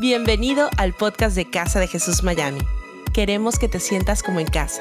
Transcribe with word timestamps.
Bienvenido 0.00 0.70
al 0.76 0.94
podcast 0.94 1.34
de 1.34 1.50
Casa 1.50 1.80
de 1.80 1.88
Jesús 1.88 2.22
Miami. 2.22 2.60
Queremos 3.12 3.58
que 3.58 3.66
te 3.66 3.80
sientas 3.80 4.22
como 4.22 4.38
en 4.38 4.46
casa. 4.46 4.80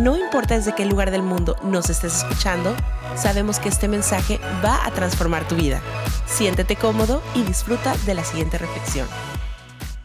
No 0.00 0.16
importa 0.16 0.54
desde 0.56 0.76
qué 0.76 0.86
lugar 0.86 1.10
del 1.10 1.24
mundo 1.24 1.56
nos 1.64 1.90
estés 1.90 2.18
escuchando, 2.18 2.72
sabemos 3.16 3.58
que 3.58 3.68
este 3.68 3.88
mensaje 3.88 4.38
va 4.64 4.86
a 4.86 4.94
transformar 4.94 5.48
tu 5.48 5.56
vida. 5.56 5.82
Siéntete 6.28 6.76
cómodo 6.76 7.20
y 7.34 7.42
disfruta 7.42 7.96
de 8.06 8.14
la 8.14 8.24
siguiente 8.24 8.56
reflexión. 8.56 9.08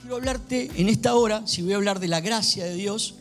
Quiero 0.01 0.15
hablarte 0.15 0.71
en 0.77 0.89
esta 0.89 1.13
hora, 1.13 1.45
si 1.45 1.61
voy 1.61 1.73
a 1.73 1.75
hablar 1.75 1.99
de 1.99 2.07
la 2.07 2.19
gracia 2.19 2.65
de 2.65 2.73
Dios, 2.73 3.17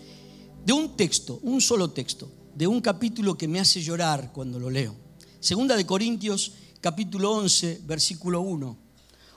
de 0.64 0.72
un 0.72 0.96
texto, 0.96 1.40
un 1.42 1.60
solo 1.60 1.90
texto, 1.90 2.32
de 2.54 2.66
un 2.66 2.80
capítulo 2.80 3.36
que 3.36 3.48
me 3.48 3.60
hace 3.60 3.82
llorar 3.82 4.32
cuando 4.32 4.58
lo 4.58 4.70
leo. 4.70 4.94
Segunda 5.40 5.76
de 5.76 5.84
Corintios, 5.84 6.54
capítulo 6.80 7.32
11, 7.32 7.82
versículo 7.84 8.40
1. 8.40 8.78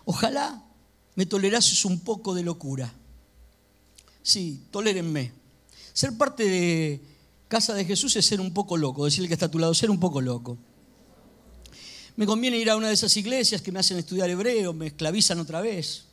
Ojalá 0.06 0.71
me 1.16 1.26
tolerases 1.26 1.86
un 1.86 2.00
poco 2.00 2.34
de 2.34 2.44
locura. 2.44 2.94
Sí, 4.24 4.62
tolérenme. 4.72 5.32
Ser 5.94 6.18
parte 6.18 6.44
de 6.44 7.02
casa 7.48 7.74
de 7.74 7.84
Jesús 7.84 8.16
es 8.16 8.26
ser 8.26 8.40
un 8.40 8.54
poco 8.54 8.78
loco, 8.78 9.06
decirle 9.06 9.28
que 9.28 9.34
está 9.34 9.48
a 9.48 9.52
tu 9.52 9.60
lado, 9.60 9.74
ser 9.74 9.92
un 9.92 10.00
poco 10.00 10.22
loco. 10.22 10.58
Me 12.16 12.26
conviene 12.26 12.58
ir 12.58 12.70
a 12.70 12.76
una 12.76 12.88
de 12.88 12.94
esas 12.94 13.16
iglesias 13.18 13.62
que 13.62 13.72
me 13.72 13.80
hacen 13.80 13.98
estudiar 13.98 14.30
hebreo, 14.30 14.74
me 14.74 14.88
esclavizan 14.88 15.40
otra 15.40 15.60
vez, 15.60 16.06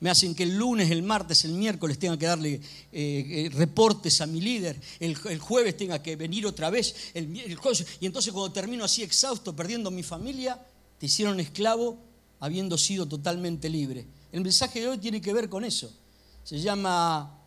me 0.00 0.10
hacen 0.10 0.34
que 0.34 0.42
el 0.42 0.56
lunes, 0.56 0.90
el 0.90 1.02
martes, 1.02 1.44
el 1.44 1.52
miércoles 1.52 1.98
tenga 1.98 2.18
que 2.18 2.26
darle 2.26 2.54
eh, 2.54 2.60
eh, 2.92 3.50
reportes 3.52 4.20
a 4.20 4.26
mi 4.26 4.40
líder, 4.40 4.80
el, 5.00 5.16
jueves 5.16 5.76
tenga 5.76 6.02
que 6.02 6.16
venir 6.16 6.46
otra 6.46 6.70
vez, 6.70 7.12
el, 7.14 7.36
y 7.36 8.06
entonces 8.06 8.32
cuando 8.32 8.52
termino 8.52 8.84
así 8.84 9.02
exhausto, 9.02 9.54
perdiendo 9.54 9.90
mi 9.90 10.02
familia, 10.02 10.60
te 10.98 11.06
hicieron 11.06 11.38
esclavo 11.40 11.98
habiendo 12.40 12.76
sido 12.76 13.06
totalmente 13.06 13.68
libre. 13.68 14.06
El 14.34 14.40
mensaje 14.40 14.80
de 14.80 14.88
hoy 14.88 14.98
tiene 14.98 15.20
que 15.20 15.32
ver 15.32 15.48
con 15.48 15.64
eso. 15.64 15.92
Se 16.42 16.58
llama 16.58 17.38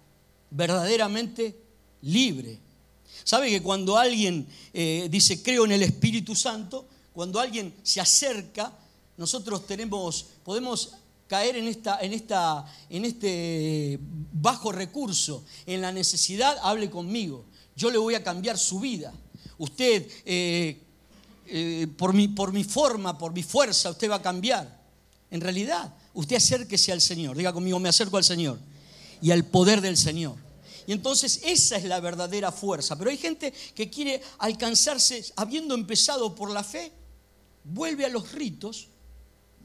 verdaderamente 0.49 1.53
libre. 2.03 2.59
¿Sabe 3.25 3.49
que 3.49 3.61
cuando 3.61 3.97
alguien 3.97 4.47
eh, 4.73 5.09
dice 5.11 5.43
creo 5.43 5.65
en 5.65 5.73
el 5.73 5.83
Espíritu 5.83 6.33
Santo, 6.33 6.87
cuando 7.11 7.41
alguien 7.41 7.75
se 7.83 7.99
acerca, 7.99 8.71
nosotros 9.17 9.67
tenemos, 9.67 10.27
podemos 10.45 10.93
caer 11.27 11.57
en, 11.57 11.67
esta, 11.67 11.99
en, 11.99 12.13
esta, 12.13 12.65
en 12.89 13.03
este 13.03 13.99
bajo 14.31 14.71
recurso, 14.71 15.43
en 15.65 15.81
la 15.81 15.91
necesidad, 15.91 16.57
hable 16.61 16.89
conmigo. 16.89 17.43
Yo 17.75 17.91
le 17.91 17.97
voy 17.97 18.15
a 18.15 18.23
cambiar 18.23 18.57
su 18.57 18.79
vida. 18.79 19.13
Usted, 19.57 20.09
eh, 20.23 20.79
eh, 21.47 21.87
por, 21.97 22.13
mi, 22.13 22.29
por 22.29 22.53
mi 22.53 22.63
forma, 22.63 23.17
por 23.17 23.33
mi 23.33 23.43
fuerza, 23.43 23.89
usted 23.89 24.09
va 24.09 24.15
a 24.15 24.21
cambiar. 24.21 24.77
En 25.29 25.41
realidad, 25.41 25.93
usted 26.17 26.35
acérquese 26.35 26.91
al 26.91 26.99
Señor. 26.99 27.37
Diga 27.37 27.53
conmigo, 27.53 27.79
me 27.79 27.89
acerco 27.89 28.17
al 28.17 28.23
Señor. 28.23 28.59
Y 29.21 29.31
al 29.31 29.45
poder 29.45 29.81
del 29.81 29.97
Señor. 29.97 30.35
Y 30.87 30.91
entonces 30.91 31.41
esa 31.43 31.77
es 31.77 31.83
la 31.83 31.99
verdadera 31.99 32.51
fuerza. 32.51 32.97
Pero 32.97 33.11
hay 33.11 33.17
gente 33.17 33.53
que 33.75 33.89
quiere 33.89 34.21
alcanzarse, 34.39 35.23
habiendo 35.35 35.75
empezado 35.75 36.33
por 36.33 36.49
la 36.49 36.63
fe, 36.63 36.91
vuelve 37.63 38.05
a 38.05 38.09
los 38.09 38.31
ritos. 38.31 38.87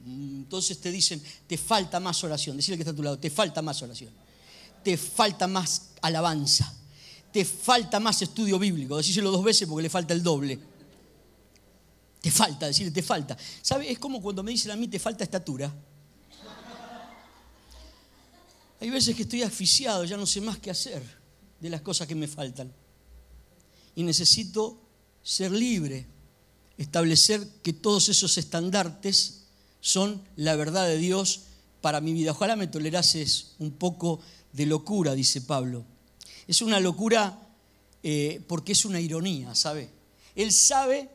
Entonces 0.05 0.79
te 0.81 0.91
dicen, 0.91 1.23
te 1.47 1.57
falta 1.57 2.01
más 2.01 2.23
oración. 2.23 2.57
Decirle 2.57 2.77
que 2.77 2.83
está 2.83 2.93
a 2.93 2.97
tu 2.97 3.03
lado, 3.03 3.19
te 3.19 3.31
falta 3.31 3.63
más 3.63 3.81
oración. 3.83 4.11
Te 4.85 4.97
falta 4.97 5.47
más 5.47 5.91
alabanza. 6.03 6.75
Te 7.33 7.47
falta 7.47 7.99
más 7.99 8.21
estudio 8.21 8.59
bíblico. 8.59 8.99
Decíselo 8.99 9.31
dos 9.31 9.45
veces 9.45 9.67
porque 9.67 9.85
le 9.85 9.91
falta 9.91 10.13
el 10.13 10.23
doble. 10.23 10.59
Te 12.21 12.31
falta, 12.31 12.67
decirle, 12.67 12.93
te 12.93 13.03
falta. 13.03 13.39
¿Sabe? 13.63 13.91
Es 13.91 13.99
como 13.99 14.21
cuando 14.21 14.43
me 14.43 14.51
dicen 14.51 14.71
a 14.71 14.77
mí, 14.77 14.87
te 14.87 14.99
falta 14.99 15.25
estatura. 15.25 15.73
Hay 18.83 18.91
veces 18.91 19.15
que 19.15 19.23
estoy 19.23 19.43
asfixiado, 19.43 20.03
ya 20.03 20.17
no 20.17 20.27
sé 20.27 20.41
más 20.41 20.59
qué 20.59 20.69
hacer 20.69 21.05
de 21.61 21.71
las 21.71 21.83
cosas 21.83 22.09
que 22.09 22.17
me 22.17 22.27
faltan. 22.27 22.73
Y 23.95 24.03
necesito 24.03 24.77
ser 25.23 25.53
libre, 25.53 26.05
establecer 26.77 27.47
que 27.63 27.75
todos 27.75 28.09
esos 28.09 28.37
estandartes 28.39 29.45
son 29.81 30.21
la 30.35 30.57
verdad 30.57 30.89
de 30.89 30.99
Dios 30.99 31.43
para 31.81 32.01
mi 32.01 32.13
vida. 32.13 32.33
Ojalá 32.33 32.57
me 32.57 32.67
tolerases 32.67 33.53
un 33.61 33.71
poco 33.71 34.19
de 34.53 34.67
locura, 34.67 35.15
dice 35.15 35.43
Pablo. 35.43 35.85
Es 36.49 36.61
una 36.61 36.81
locura 36.81 37.39
eh, 38.03 38.43
porque 38.49 38.73
es 38.73 38.85
una 38.85 39.01
ironía, 39.01 39.55
¿sabe? 39.55 39.91
Él 40.35 40.51
sabe 40.51 41.09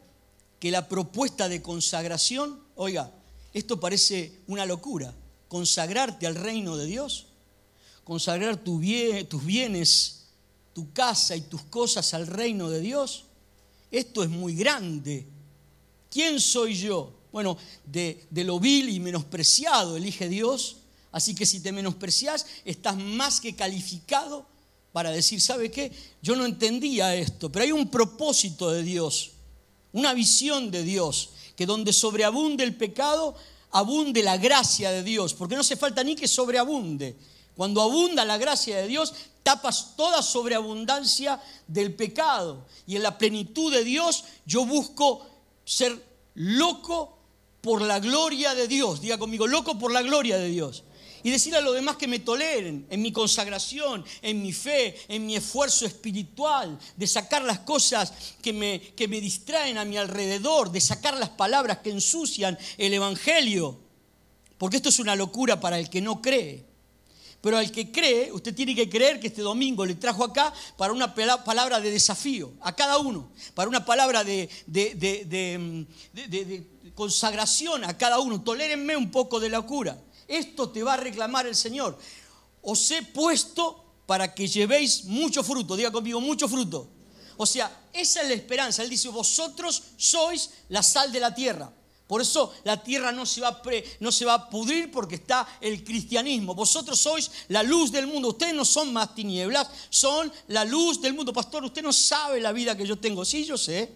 que 0.61 0.71
la 0.71 0.87
propuesta 0.87 1.49
de 1.49 1.61
consagración, 1.61 2.61
oiga, 2.75 3.11
esto 3.53 3.77
parece 3.77 4.39
una 4.47 4.65
locura, 4.65 5.13
consagrarte 5.49 6.27
al 6.27 6.35
reino 6.35 6.77
de 6.77 6.85
Dios 6.85 7.26
consagrar 8.07 8.55
tus 8.55 8.79
bienes, 8.79 10.27
tu 10.73 10.93
casa 10.93 11.35
y 11.35 11.41
tus 11.41 11.63
cosas 11.63 12.13
al 12.13 12.25
reino 12.25 12.69
de 12.69 12.79
Dios? 12.79 13.25
Esto 13.91 14.23
es 14.23 14.29
muy 14.29 14.55
grande. 14.55 15.27
¿Quién 16.09 16.39
soy 16.39 16.73
yo? 16.73 17.11
Bueno, 17.33 17.57
de, 17.85 18.25
lo 18.31 18.61
vil 18.61 18.87
y 18.87 19.01
menospreciado 19.01 19.97
elige 19.97 20.29
Dios. 20.29 20.77
Así 21.11 21.35
que 21.35 21.45
si 21.45 21.59
te 21.59 21.73
menosprecias, 21.73 22.45
estás 22.63 22.95
más 22.95 23.41
que 23.41 23.57
calificado 23.57 24.45
para 24.93 25.11
decir, 25.11 25.41
¿sabe 25.41 25.69
qué? 25.69 25.91
Yo 26.21 26.37
no 26.37 26.45
entendía 26.45 27.13
esto, 27.13 27.51
pero 27.51 27.65
hay 27.65 27.73
un 27.73 27.89
propósito 27.89 28.71
de 28.71 28.83
Dios, 28.83 29.31
una 29.91 30.13
visión 30.13 30.71
de 30.71 30.83
Dios, 30.83 31.31
que 31.57 31.65
donde 31.65 31.91
sobreabunde 31.91 32.63
el 32.63 32.77
pecado, 32.77 33.35
abunde 33.71 34.23
la 34.23 34.37
gracia 34.37 34.91
de 34.91 35.03
Dios, 35.03 35.33
porque 35.33 35.55
no 35.55 35.61
hace 35.61 35.75
falta 35.75 36.05
ni 36.05 36.15
que 36.15 36.29
sobreabunde, 36.29 37.17
cuando 37.57 37.81
abunda 37.81 38.23
la 38.23 38.37
gracia 38.37 38.77
de 38.77 38.87
Dios, 38.87 39.13
tapas 39.41 39.95
toda 39.97 40.21
sobreabundancia 40.21 41.41
del 41.67 41.95
pecado. 41.95 42.67
Y 42.85 42.95
en 42.95 43.03
la 43.03 43.17
plenitud 43.17 43.73
de 43.73 43.83
Dios 43.83 44.25
yo 44.45 44.63
busco 44.63 45.27
ser 45.65 46.05
loco 46.35 47.17
por 47.59 47.81
la 47.81 47.99
gloria 47.99 48.53
de 48.53 48.67
Dios. 48.67 49.01
Diga 49.01 49.17
conmigo, 49.17 49.47
loco 49.47 49.79
por 49.79 49.91
la 49.91 50.03
gloria 50.03 50.37
de 50.37 50.49
Dios. 50.49 50.83
Y 51.23 51.31
decir 51.31 51.55
a 51.55 51.61
los 51.61 51.73
demás 51.73 51.97
que 51.97 52.07
me 52.07 52.19
toleren 52.19 52.85
en 52.91 53.01
mi 53.01 53.11
consagración, 53.11 54.05
en 54.21 54.39
mi 54.43 54.53
fe, 54.53 54.95
en 55.07 55.25
mi 55.25 55.35
esfuerzo 55.35 55.87
espiritual, 55.87 56.77
de 56.95 57.07
sacar 57.07 57.41
las 57.43 57.59
cosas 57.59 58.13
que 58.39 58.53
me, 58.53 58.79
que 58.79 59.07
me 59.07 59.19
distraen 59.19 59.79
a 59.79 59.85
mi 59.85 59.97
alrededor, 59.97 60.71
de 60.71 60.79
sacar 60.79 61.17
las 61.17 61.29
palabras 61.29 61.79
que 61.79 61.89
ensucian 61.89 62.55
el 62.77 62.93
Evangelio. 62.93 63.79
Porque 64.59 64.77
esto 64.77 64.89
es 64.89 64.99
una 64.99 65.15
locura 65.15 65.59
para 65.59 65.79
el 65.79 65.89
que 65.89 66.01
no 66.01 66.21
cree. 66.21 66.66
Pero 67.47 67.59
al 67.59 67.71
que 67.71 67.89
cree, 67.93 68.29
usted 68.33 68.53
tiene 68.53 68.75
que 68.75 68.89
creer 68.89 69.21
que 69.21 69.27
este 69.27 69.41
domingo 69.41 69.85
le 69.85 69.95
trajo 69.95 70.21
acá 70.21 70.53
para 70.75 70.91
una 70.91 71.15
palabra 71.15 71.79
de 71.79 71.89
desafío, 71.89 72.51
a 72.59 72.75
cada 72.75 72.97
uno, 72.97 73.31
para 73.53 73.69
una 73.69 73.85
palabra 73.85 74.25
de, 74.25 74.49
consagración 76.93 77.85
a 77.85 77.97
cada 77.97 78.19
uno. 78.19 78.41
Tolérenme 78.41 78.97
un 78.97 79.09
poco 79.09 79.39
de 79.39 79.47
locura. 79.47 79.97
Esto 80.27 80.71
te 80.71 80.83
va 80.83 80.95
a 80.95 80.97
reclamar 80.97 81.47
el 81.47 81.55
Señor. 81.55 81.97
Os 82.63 82.91
he 82.91 83.01
puesto 83.01 83.81
para 84.05 84.35
que 84.35 84.45
llevéis 84.45 85.05
mucho 85.05 85.41
fruto. 85.41 85.77
Diga 85.77 85.89
conmigo, 85.89 86.19
mucho 86.19 86.49
fruto. 86.49 86.89
O 87.37 87.45
sea, 87.45 87.71
esa 87.93 88.23
es 88.23 88.27
la 88.27 88.33
esperanza. 88.33 88.83
Él 88.83 88.89
dice, 88.89 89.07
vosotros 89.07 89.83
sois 89.95 90.49
la 90.67 90.83
sal 90.83 91.13
de 91.13 91.21
la 91.21 91.33
tierra. 91.33 91.71
Por 92.07 92.21
eso 92.21 92.53
la 92.63 92.81
tierra 92.81 93.11
no 93.11 93.25
se, 93.25 93.41
va 93.41 94.33
a 94.33 94.49
pudrir 94.49 94.89
porque 94.89 95.15
está 95.15 95.45
el 95.59 95.83
cristianismo. 95.83 96.55
Vosotros 96.55 96.97
sois 96.97 97.29
la 97.49 97.63
luz 97.63 97.91
del 97.91 98.07
mundo. 98.07 98.29
Ustedes 98.29 98.55
no 98.55 98.63
son 98.63 98.93
más 98.93 99.13
tinieblas, 99.13 99.67
son 99.89 100.31
la 100.47 100.63
luz 100.63 101.01
del 101.01 101.13
mundo. 101.13 101.33
Pastor, 101.33 101.65
usted 101.65 101.83
no 101.83 101.91
sabe 101.91 102.39
la 102.39 102.53
vida 102.53 102.77
que 102.77 102.87
yo 102.87 102.97
tengo. 102.97 103.25
Sí, 103.25 103.43
yo 103.43 103.57
sé. 103.57 103.93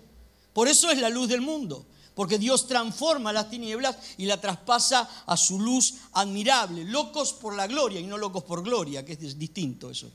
Por 0.51 0.67
eso 0.67 0.91
es 0.91 0.99
la 0.99 1.09
luz 1.09 1.29
del 1.29 1.39
mundo. 1.39 1.85
Porque 2.13 2.37
Dios 2.37 2.67
transforma 2.67 3.31
las 3.31 3.49
tinieblas 3.49 3.95
y 4.17 4.25
la 4.25 4.41
traspasa 4.41 5.09
a 5.25 5.37
su 5.37 5.57
luz 5.57 5.93
admirable. 6.11 6.83
Locos 6.83 7.31
por 7.31 7.55
la 7.55 7.65
gloria 7.65 8.01
y 8.01 8.05
no 8.05 8.17
locos 8.17 8.43
por 8.43 8.61
gloria, 8.61 9.05
que 9.05 9.13
es 9.13 9.39
distinto 9.39 9.89
eso. 9.89 10.11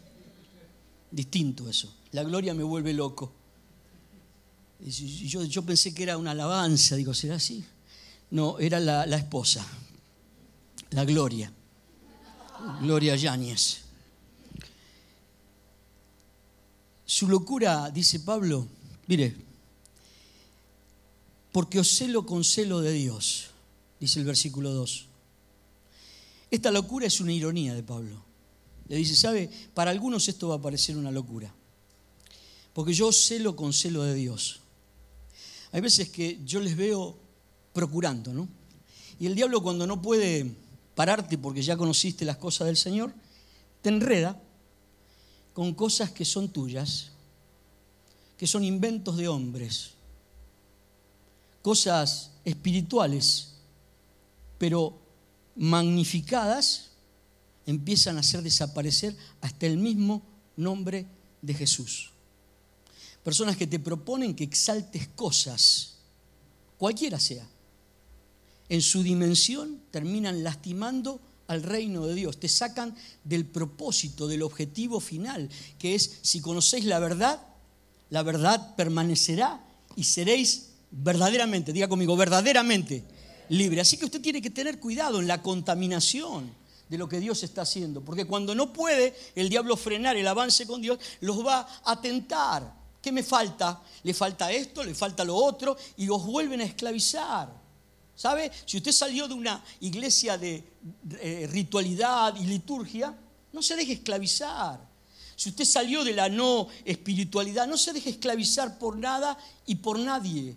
Distinto 1.11 1.67
eso. 1.67 1.94
La 2.12 2.23
gloria 2.23 2.53
me 2.53 2.62
vuelve 2.62 2.93
loco. 2.93 3.32
Yo, 4.81 5.43
yo 5.44 5.62
pensé 5.62 5.94
que 5.94 6.03
era 6.03 6.19
una 6.19 6.32
alabanza. 6.32 6.94
Digo, 6.97 7.15
¿será 7.15 7.37
así? 7.37 7.65
No, 8.31 8.58
era 8.58 8.81
la, 8.81 9.17
esposa, 9.17 9.64
la 10.90 11.05
Gloria, 11.05 11.52
Gloria 12.81 13.14
Yáñez. 13.14 13.82
Su 17.05 17.28
locura, 17.28 17.90
dice 17.90 18.20
Pablo, 18.20 18.67
mire, 19.06 19.37
porque 21.52 21.78
os 21.78 21.88
celo 21.88 22.26
con 22.26 22.43
celo 22.43 22.81
de 22.81 22.93
Dios, 22.93 23.50
dice 24.00 24.19
el 24.19 24.25
versículo 24.25 24.72
2. 24.75 25.06
Esta 26.50 26.70
locura 26.72 27.06
es 27.06 27.20
una 27.20 27.32
ironía 27.32 27.75
de 27.75 27.82
Pablo. 27.82 28.25
Le 28.88 28.96
dice, 28.96 29.14
¿sabe? 29.14 29.50
Para 29.72 29.93
algunos 29.93 30.29
esto 30.29 30.49
va 30.49 30.56
a 30.56 30.61
parecer 30.61 30.96
una 30.96 31.12
locura, 31.12 31.55
porque 32.72 32.93
yo 32.93 33.12
celo 33.12 33.55
con 33.55 33.72
celo 33.72 34.02
de 34.02 34.14
Dios. 34.14 34.61
Hay 35.70 35.81
veces 35.81 36.08
que 36.08 36.40
yo 36.44 36.61
les 36.61 36.76
veo 36.76 37.25
procurando, 37.76 38.32
¿no? 38.32 38.49
Y 39.20 39.26
el 39.26 39.34
diablo 39.34 39.62
cuando 39.62 39.87
no 39.87 40.00
puede 40.00 40.56
pararte 40.94 41.37
porque 41.37 41.61
ya 41.61 41.76
conociste 41.76 42.25
las 42.25 42.38
cosas 42.38 42.67
del 42.67 42.78
Señor, 42.78 43.12
te 43.82 43.90
enreda 43.90 44.40
con 45.52 45.75
cosas 45.75 46.11
que 46.11 46.25
son 46.25 46.49
tuyas, 46.49 47.11
que 48.38 48.46
son 48.46 48.64
inventos 48.64 49.19
de 49.19 49.28
hombres, 49.28 49.90
cosas 51.61 52.31
espirituales, 52.46 53.52
pero 54.56 54.99
magnificadas, 55.55 56.93
empiezan 57.67 58.17
a 58.17 58.20
hacer 58.20 58.40
desaparecer 58.40 59.14
hasta 59.43 59.67
el 59.67 59.76
mismo 59.76 60.22
nombre 60.56 61.05
de 61.43 61.52
Jesús. 61.52 62.11
Personas 63.22 63.56
que 63.56 63.67
te 63.67 63.79
proponen 63.79 64.34
que 64.34 64.44
exaltes 64.44 65.08
cosas, 65.08 65.96
cualquiera 66.79 67.20
sea, 67.20 67.46
en 68.69 68.83
su 68.83 69.03
dimensión 69.03 69.81
terminan 69.91 70.43
lastimando 70.43 71.21
al 71.49 71.63
reino 71.63 72.07
de 72.07 72.15
Dios, 72.15 72.39
te 72.39 72.49
sacan 72.49 72.95
del 73.25 73.47
propósito, 73.47 74.27
del 74.27 74.43
objetivo 74.43 75.01
final, 75.01 75.49
que 75.79 75.95
es, 75.95 76.19
si 76.23 76.41
conocéis 76.41 76.85
la 76.85 76.99
verdad, 76.99 77.41
la 78.11 78.23
verdad 78.23 78.75
permanecerá 78.75 79.65
y 79.95 80.05
seréis 80.05 80.71
verdaderamente, 80.91 81.73
diga 81.73 81.89
conmigo, 81.89 82.17
verdaderamente 82.17 83.05
libre. 83.49 83.81
Así 83.81 83.97
que 83.97 84.07
usted 84.07 84.21
tiene 84.21 84.43
que 84.43 84.51
tener 84.51 84.81
cuidado 84.81 85.21
en 85.21 85.29
la 85.29 85.43
contaminación 85.43 86.51
de 86.89 86.99
lo 86.99 87.09
que 87.09 87.21
Dios 87.21 87.43
está 87.43 87.63
haciendo, 87.63 88.01
porque 88.01 88.25
cuando 88.25 88.55
no 88.55 88.73
puede 88.73 89.15
el 89.35 89.49
diablo 89.49 89.77
frenar 89.77 90.17
el 90.17 90.27
avance 90.27 90.67
con 90.67 90.81
Dios, 90.81 90.99
los 91.21 91.45
va 91.45 91.67
a 91.85 92.01
tentar. 92.01 92.75
¿Qué 93.03 93.13
me 93.13 93.23
falta? 93.23 93.83
Le 94.03 94.15
falta 94.15 94.51
esto, 94.51 94.83
le 94.83 94.95
falta 94.95 95.25
lo 95.25 95.37
otro, 95.37 95.77
y 95.97 96.09
os 96.09 96.25
vuelven 96.25 96.61
a 96.61 96.65
esclavizar. 96.65 97.66
¿Sabe? 98.17 98.51
Si 98.65 98.79
usted 98.79 98.93
salió 98.93 99.29
de 99.29 99.35
una 99.35 99.63
iglesia 99.81 100.39
de 100.39 100.65
eh, 101.21 101.47
ritualidad 101.53 102.35
y 102.37 102.47
liturgia, 102.47 103.15
no 103.53 103.63
se 103.63 103.77
deje 103.77 103.93
esclavizar. 103.93 104.81
Si 105.37 105.51
usted 105.51 105.67
salió 105.67 106.03
de 106.03 106.15
la 106.15 106.31
no 106.31 106.67
espiritualidad, 106.85 107.67
no 107.67 107.77
se 107.77 107.93
deje 107.93 108.11
esclavizar 108.11 108.79
por 108.79 108.97
nada 108.97 109.37
y 109.67 109.75
por 109.77 109.99
nadie. 109.99 110.57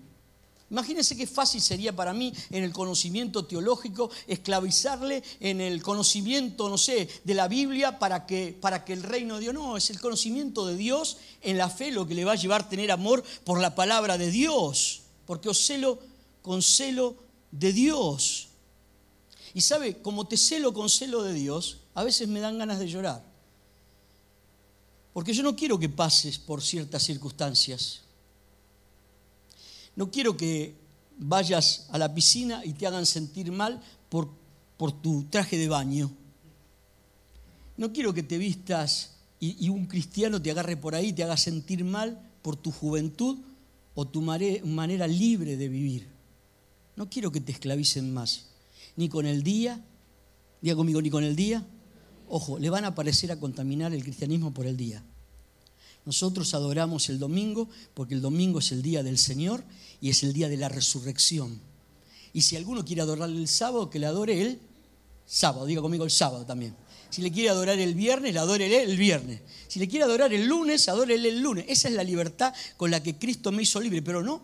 Imagínense 0.72 1.18
qué 1.18 1.28
fácil 1.28 1.62
sería 1.62 1.94
para 1.94 2.14
mí 2.14 2.32
en 2.52 2.64
el 2.64 2.72
conocimiento 2.72 3.44
teológico 3.46 4.10
esclavizarle 4.28 5.24
en 5.40 5.60
el 5.60 5.82
conocimiento, 5.82 6.70
no 6.70 6.78
sé, 6.78 7.10
de 7.24 7.34
la 7.34 7.48
Biblia 7.48 8.00
para 8.00 8.26
que, 8.26 8.58
para 8.62 8.86
que 8.86 8.94
el 8.94 9.04
reino 9.04 9.36
de 9.36 9.42
Dios, 9.42 9.54
no, 9.54 9.76
es 9.76 9.90
el 9.90 10.00
conocimiento 10.00 10.66
de 10.68 10.78
Dios 10.78 11.18
en 11.42 11.58
la 11.58 11.70
fe 11.70 11.92
lo 11.92 12.08
que 12.08 12.14
le 12.14 12.24
va 12.24 12.34
a 12.34 12.36
llevar 12.36 12.62
a 12.62 12.70
tener 12.70 12.92
amor 12.92 13.24
por 13.44 13.60
la 13.60 13.74
palabra 13.76 14.18
de 14.18 14.30
Dios, 14.30 15.02
porque 15.26 15.50
os 15.50 15.66
celo 15.66 16.00
con 16.42 16.62
celo 16.62 17.29
de 17.52 17.74
Dios. 17.74 18.50
Y 19.54 19.62
sabe, 19.62 20.02
como 20.02 20.28
te 20.28 20.38
celo 20.38 20.74
con 20.74 20.90
celo 20.90 21.24
de 21.24 21.34
Dios, 21.34 21.80
a 21.96 22.04
veces 22.04 22.28
me 22.28 22.40
dan 22.40 22.58
ganas 22.58 22.80
de 22.80 22.88
llorar. 22.88 23.24
Porque 25.14 25.34
yo 25.34 25.44
no 25.44 25.56
quiero 25.56 25.80
que 25.80 25.90
pases 25.90 26.38
por 26.38 26.62
ciertas 26.62 27.04
circunstancias. 27.04 28.02
No 29.96 30.12
quiero 30.12 30.38
que 30.38 30.76
vayas 31.18 31.88
a 31.92 31.98
la 31.98 32.14
piscina 32.14 32.64
y 32.64 32.74
te 32.74 32.88
hagan 32.88 33.06
sentir 33.06 33.52
mal 33.52 33.82
por, 34.08 34.30
por 34.78 34.92
tu 35.02 35.26
traje 35.26 35.58
de 35.58 35.68
baño. 35.68 36.12
No 37.76 37.92
quiero 37.92 38.14
que 38.14 38.24
te 38.24 38.38
vistas 38.38 39.16
y, 39.40 39.66
y, 39.66 39.70
un 39.70 39.86
cristiano 39.88 40.42
te 40.42 40.52
agarre 40.52 40.78
por 40.78 40.96
ahí 40.96 41.08
y 41.08 41.14
te 41.14 41.24
haga 41.24 41.38
sentir 41.38 41.84
mal 41.84 42.22
por 42.42 42.56
tu 42.56 42.72
juventud 42.72 43.40
o 43.96 44.06
tu 44.06 44.22
manera 44.22 45.08
libre 45.08 45.58
de 45.58 45.68
vivir. 45.68 46.19
No 47.00 47.10
quiero 47.10 47.32
que 47.32 47.40
te 47.40 47.54
esclavicen 47.54 48.14
más, 48.14 48.48
ni 48.98 49.08
con 49.08 49.26
el 49.26 49.42
día, 49.42 49.82
diga 50.60 50.76
conmigo, 50.76 51.02
ni 51.02 51.10
con 51.10 51.24
el 51.24 51.34
día. 51.34 51.66
Ojo, 52.28 52.60
le 52.60 52.70
van 52.70 52.84
a 52.84 52.94
parecer 52.94 53.32
a 53.32 53.40
contaminar 53.40 53.94
el 53.94 54.04
cristianismo 54.04 54.54
por 54.54 54.66
el 54.66 54.76
día. 54.76 55.02
Nosotros 56.04 56.54
adoramos 56.54 57.08
el 57.08 57.18
domingo 57.18 57.70
porque 57.94 58.16
el 58.16 58.22
domingo 58.22 58.60
es 58.60 58.74
el 58.74 58.82
día 58.82 59.02
del 59.02 59.18
Señor 59.18 59.64
y 60.02 60.10
es 60.10 60.24
el 60.24 60.34
día 60.34 60.50
de 60.50 60.58
la 60.58 60.68
resurrección. 60.68 61.62
Y 62.34 62.42
si 62.42 62.58
alguno 62.58 62.84
quiere 62.84 63.02
adorarle 63.02 63.40
el 63.40 63.48
sábado, 63.48 63.90
que 63.90 64.00
le 64.00 64.06
adore 64.06 64.42
el 64.42 64.60
sábado, 65.26 65.66
diga 65.68 65.82
conmigo 65.82 66.04
el 66.04 66.12
sábado 66.12 66.46
también. 66.46 66.76
Si 67.10 67.22
le 67.22 67.32
quiere 67.32 67.48
adorar 67.48 67.80
el 67.80 67.96
viernes, 67.96 68.34
le 68.34 68.40
adore 68.40 68.84
el 68.84 68.98
viernes. 68.98 69.40
Si 69.70 69.80
le 69.80 69.88
quiere 69.88 70.04
adorar 70.04 70.34
el 70.34 70.46
lunes, 70.46 70.90
adórele 70.90 71.30
el 71.30 71.40
lunes. 71.40 71.64
Esa 71.70 71.88
es 71.88 71.94
la 71.94 72.04
libertad 72.04 72.54
con 72.76 72.92
la 72.92 73.02
que 73.02 73.18
Cristo 73.18 73.54
me 73.54 73.64
hizo 73.64 73.80
libre, 73.80 74.02
pero 74.02 74.22
no, 74.22 74.44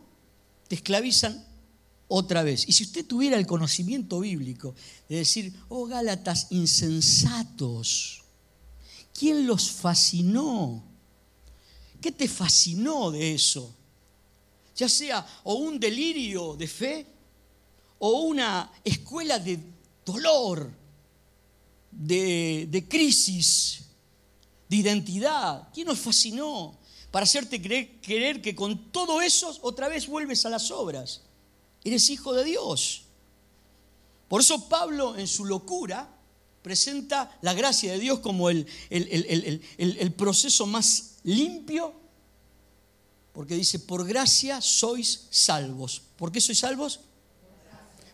te 0.69 0.75
esclavizan 0.75 1.53
otra 2.07 2.43
vez. 2.43 2.67
Y 2.67 2.73
si 2.73 2.83
usted 2.83 3.05
tuviera 3.05 3.37
el 3.37 3.47
conocimiento 3.47 4.19
bíblico 4.19 4.75
de 5.09 5.17
decir, 5.17 5.53
oh 5.69 5.85
Gálatas 5.85 6.47
insensatos, 6.51 8.23
¿quién 9.13 9.47
los 9.47 9.71
fascinó? 9.71 10.83
¿Qué 12.01 12.11
te 12.11 12.27
fascinó 12.27 13.11
de 13.11 13.33
eso? 13.33 13.73
Ya 14.75 14.89
sea 14.89 15.25
o 15.43 15.55
un 15.55 15.79
delirio 15.79 16.55
de 16.55 16.67
fe 16.67 17.07
o 17.99 18.21
una 18.21 18.71
escuela 18.83 19.39
de 19.39 19.59
dolor, 20.05 20.71
de, 21.91 22.85
crisis, 22.89 23.85
de 24.69 24.75
identidad. 24.75 25.69
¿Quién 25.73 25.87
nos 25.87 25.99
fascinó? 25.99 26.77
Para 27.09 27.23
hacerte 27.23 27.61
creer, 27.61 28.01
creer 28.01 28.41
que 28.41 28.53
con 28.53 28.91
todo 28.91 29.21
eso 29.21 29.57
otra 29.61 29.87
vez 29.87 30.07
vuelves 30.07 30.45
a 30.45 30.49
las 30.49 30.69
obras. 30.71 31.21
Eres 31.85 32.09
hijo 32.09 32.33
de 32.33 32.43
Dios. 32.43 33.03
Por 34.27 34.41
eso 34.41 34.67
Pablo 34.67 35.15
en 35.15 35.27
su 35.27 35.45
locura 35.45 36.09
presenta 36.63 37.37
la 37.43 37.53
gracia 37.53 37.91
de 37.91 37.99
Dios 37.99 38.19
como 38.19 38.49
el, 38.49 38.65
proceso 40.17 40.65
más 40.65 41.17
limpio, 41.23 41.93
porque 43.31 43.53
dice, 43.53 43.79
por 43.79 44.05
gracia 44.07 44.61
sois 44.61 45.27
salvos. 45.29 46.01
¿Por 46.17 46.31
qué 46.31 46.41
sois 46.41 46.57
salvos? 46.57 47.01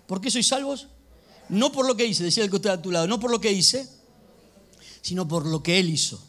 ¿Por 0.05 0.19
qué 0.19 0.29
sois 0.29 0.47
salvos? 0.47 0.87
No 1.47 1.71
por 1.71 1.87
lo 1.87 1.95
que 1.95 2.05
hice, 2.05 2.23
decía 2.23 2.43
el 2.43 2.49
que 2.49 2.57
está 2.57 2.73
a 2.73 2.81
tu 2.81 2.91
lado, 2.91 3.07
no 3.07 3.19
por 3.19 3.31
lo 3.31 3.39
que 3.39 3.51
hice, 3.51 3.87
sino 5.01 5.27
por 5.27 5.45
lo 5.45 5.63
que 5.63 5.79
Él 5.79 5.89
hizo. 5.89 6.21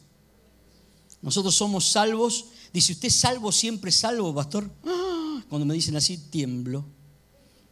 Nosotros 1.23 1.55
somos 1.55 1.91
salvos. 1.91 2.47
Dice, 2.73 2.93
¿usted 2.93 3.11
salvo 3.11 3.51
siempre 3.51 3.91
salvo, 3.91 4.35
pastor? 4.35 4.71
¡Ah! 4.85 5.43
Cuando 5.49 5.67
me 5.67 5.75
dicen 5.75 5.97
así, 5.97 6.19
tiemblo. 6.19 6.85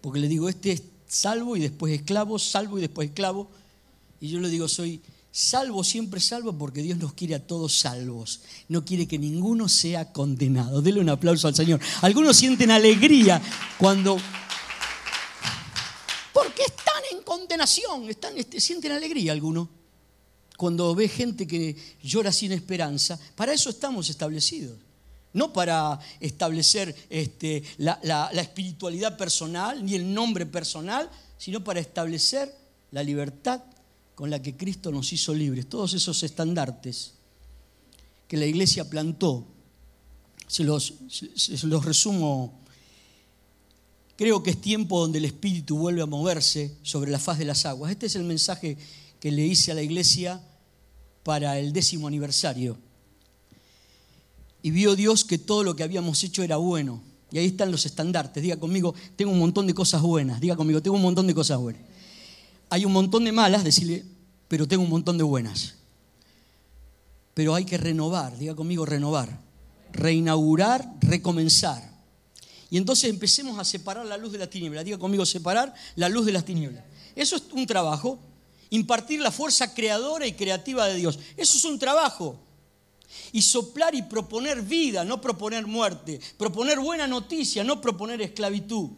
Porque 0.00 0.20
le 0.20 0.28
digo, 0.28 0.48
este 0.48 0.72
es 0.72 0.82
salvo 1.06 1.56
y 1.56 1.60
después 1.60 1.92
esclavo, 1.92 2.38
salvo 2.38 2.78
y 2.78 2.82
después 2.82 3.08
esclavo. 3.08 3.50
Y 4.20 4.28
yo 4.28 4.40
le 4.40 4.48
digo, 4.48 4.68
soy 4.68 5.00
salvo, 5.32 5.84
siempre 5.84 6.20
salvo, 6.20 6.56
porque 6.56 6.82
Dios 6.82 6.98
nos 6.98 7.12
quiere 7.14 7.34
a 7.34 7.46
todos 7.46 7.78
salvos. 7.78 8.40
No 8.68 8.84
quiere 8.84 9.06
que 9.06 9.18
ninguno 9.18 9.68
sea 9.68 10.12
condenado. 10.12 10.82
Dele 10.82 11.00
un 11.00 11.08
aplauso 11.08 11.48
al 11.48 11.54
Señor. 11.54 11.80
Algunos 12.02 12.36
sienten 12.36 12.70
alegría 12.70 13.40
cuando... 13.78 14.18
Porque 16.32 16.62
están 16.62 17.02
en 17.12 17.22
condenación, 17.22 18.08
están, 18.08 18.38
este, 18.38 18.60
sienten 18.60 18.92
alegría 18.92 19.32
algunos. 19.32 19.68
Cuando 20.56 20.94
ve 20.94 21.08
gente 21.08 21.46
que 21.46 21.76
llora 22.02 22.32
sin 22.32 22.52
esperanza, 22.52 23.18
para 23.34 23.52
eso 23.52 23.70
estamos 23.70 24.08
establecidos. 24.10 24.78
No 25.32 25.52
para 25.52 25.98
establecer 26.18 26.94
este, 27.08 27.62
la, 27.78 28.30
espiritualidad 28.34 29.16
personal 29.16 29.84
ni 29.84 29.94
el 29.94 30.12
nombre 30.12 30.46
personal, 30.46 31.08
sino 31.38 31.62
para 31.62 31.80
establecer 31.80 32.54
la 32.90 33.02
libertad 33.02 33.62
con 34.14 34.30
la 34.30 34.42
que 34.42 34.56
Cristo 34.56 34.90
nos 34.90 35.12
hizo 35.12 35.32
libres, 35.32 35.68
todos 35.68 35.94
esos 35.94 36.22
estandartes 36.22 37.14
que 38.28 38.36
la 38.36 38.46
iglesia 38.46 38.88
plantó, 38.88 39.46
se 40.46 40.64
los 40.64 40.94
resumo, 41.84 42.60
creo 44.20 44.42
que 44.42 44.50
es 44.50 44.60
tiempo 44.60 45.00
donde 45.00 45.18
el 45.18 45.24
Espíritu 45.24 45.78
vuelve 45.78 46.02
a 46.02 46.06
moverse 46.06 46.76
sobre 46.82 47.10
la 47.10 47.18
faz 47.18 47.38
de 47.38 47.46
las 47.46 47.64
aguas. 47.64 47.90
Este 47.90 48.04
es 48.04 48.16
el 48.16 48.24
mensaje 48.24 48.76
que 49.18 49.30
le 49.30 49.46
hice 49.46 49.72
a 49.72 49.74
la 49.74 49.80
iglesia 49.80 50.42
para 51.22 51.58
el 51.58 51.72
décimo 51.72 52.06
aniversario. 52.06 52.76
Y 54.62 54.70
vio 54.70 54.96
Dios 54.96 55.24
que 55.24 55.38
todo 55.38 55.64
lo 55.64 55.76
que 55.76 55.82
habíamos 55.82 56.22
hecho 56.24 56.42
era 56.42 56.56
bueno. 56.56 57.02
Y 57.32 57.38
ahí 57.38 57.46
están 57.46 57.70
los 57.70 57.86
estandartes. 57.86 58.42
Diga 58.42 58.56
conmigo, 58.56 58.94
tengo 59.16 59.32
un 59.32 59.38
montón 59.38 59.66
de 59.66 59.74
cosas 59.74 60.02
buenas. 60.02 60.40
Diga 60.40 60.56
conmigo, 60.56 60.82
tengo 60.82 60.96
un 60.96 61.02
montón 61.02 61.26
de 61.26 61.34
cosas 61.34 61.58
buenas 61.58 61.90
hay 62.70 62.84
un 62.84 62.92
montón 62.92 63.24
de 63.24 63.32
malas, 63.32 63.64
decirle, 63.64 64.04
pero 64.48 64.66
tengo 64.66 64.84
un 64.84 64.90
montón 64.90 65.18
de 65.18 65.24
buenas. 65.24 65.74
Pero 67.34 67.54
hay 67.54 67.64
que 67.64 67.76
renovar, 67.76 68.38
diga 68.38 68.54
conmigo 68.54 68.86
renovar, 68.86 69.40
reinaugurar, 69.92 70.88
recomenzar. 71.00 71.90
Y 72.70 72.76
entonces 72.76 73.10
empecemos 73.10 73.58
a 73.58 73.64
separar 73.64 74.06
la 74.06 74.16
luz 74.16 74.30
de 74.30 74.38
la 74.38 74.48
tiniebla. 74.48 74.84
Diga 74.84 74.98
conmigo 74.98 75.26
separar 75.26 75.74
la 75.96 76.08
luz 76.08 76.24
de 76.24 76.32
las 76.32 76.44
tinieblas. 76.44 76.84
Eso 77.16 77.34
es 77.34 77.42
un 77.52 77.66
trabajo. 77.66 78.20
Impartir 78.70 79.20
la 79.20 79.32
fuerza 79.32 79.74
creadora 79.74 80.28
y 80.28 80.34
creativa 80.34 80.86
de 80.86 80.94
Dios. 80.94 81.18
Eso 81.36 81.58
es 81.58 81.64
un 81.64 81.80
trabajo. 81.80 82.38
Y 83.32 83.42
soplar 83.42 83.94
y 83.94 84.02
proponer 84.02 84.62
vida, 84.62 85.04
no 85.04 85.20
proponer 85.20 85.66
muerte. 85.66 86.20
Proponer 86.36 86.78
buena 86.78 87.06
noticia, 87.06 87.64
no 87.64 87.80
proponer 87.80 88.20
esclavitud. 88.22 88.90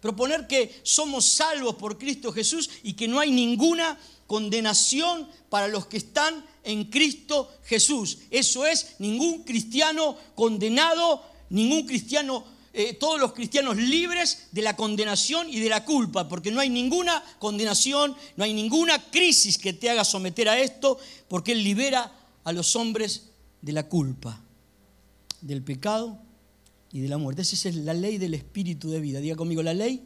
Proponer 0.00 0.46
que 0.46 0.80
somos 0.84 1.24
salvos 1.24 1.74
por 1.74 1.98
Cristo 1.98 2.32
Jesús 2.32 2.70
y 2.82 2.92
que 2.92 3.08
no 3.08 3.18
hay 3.18 3.30
ninguna 3.30 3.98
condenación 4.28 5.26
para 5.48 5.66
los 5.66 5.86
que 5.86 5.96
están 5.96 6.44
en 6.62 6.84
Cristo 6.84 7.50
Jesús. 7.64 8.18
Eso 8.30 8.64
es, 8.64 8.96
ningún 8.98 9.42
cristiano 9.42 10.16
condenado, 10.34 11.22
ningún 11.50 11.86
cristiano, 11.86 12.44
eh, 12.74 12.92
todos 12.92 13.18
los 13.18 13.32
cristianos 13.32 13.76
libres 13.76 14.48
de 14.52 14.62
la 14.62 14.76
condenación 14.76 15.48
y 15.48 15.58
de 15.60 15.70
la 15.70 15.84
culpa, 15.84 16.28
porque 16.28 16.52
no 16.52 16.60
hay 16.60 16.68
ninguna 16.68 17.24
condenación, 17.38 18.14
no 18.36 18.44
hay 18.44 18.52
ninguna 18.52 19.02
crisis 19.10 19.58
que 19.58 19.72
te 19.72 19.90
haga 19.90 20.04
someter 20.04 20.48
a 20.48 20.60
esto, 20.60 20.98
porque 21.26 21.52
Él 21.52 21.64
libera 21.64 22.12
a 22.44 22.52
los 22.52 22.76
hombres 22.76 23.27
de 23.62 23.72
la 23.72 23.88
culpa, 23.88 24.40
del 25.40 25.62
pecado 25.62 26.18
y 26.92 27.00
de 27.00 27.08
la 27.08 27.18
muerte. 27.18 27.42
Esa 27.42 27.68
es 27.68 27.76
la 27.76 27.94
ley 27.94 28.18
del 28.18 28.34
espíritu 28.34 28.90
de 28.90 29.00
vida. 29.00 29.20
Diga 29.20 29.36
conmigo 29.36 29.62
la 29.62 29.74
ley. 29.74 30.02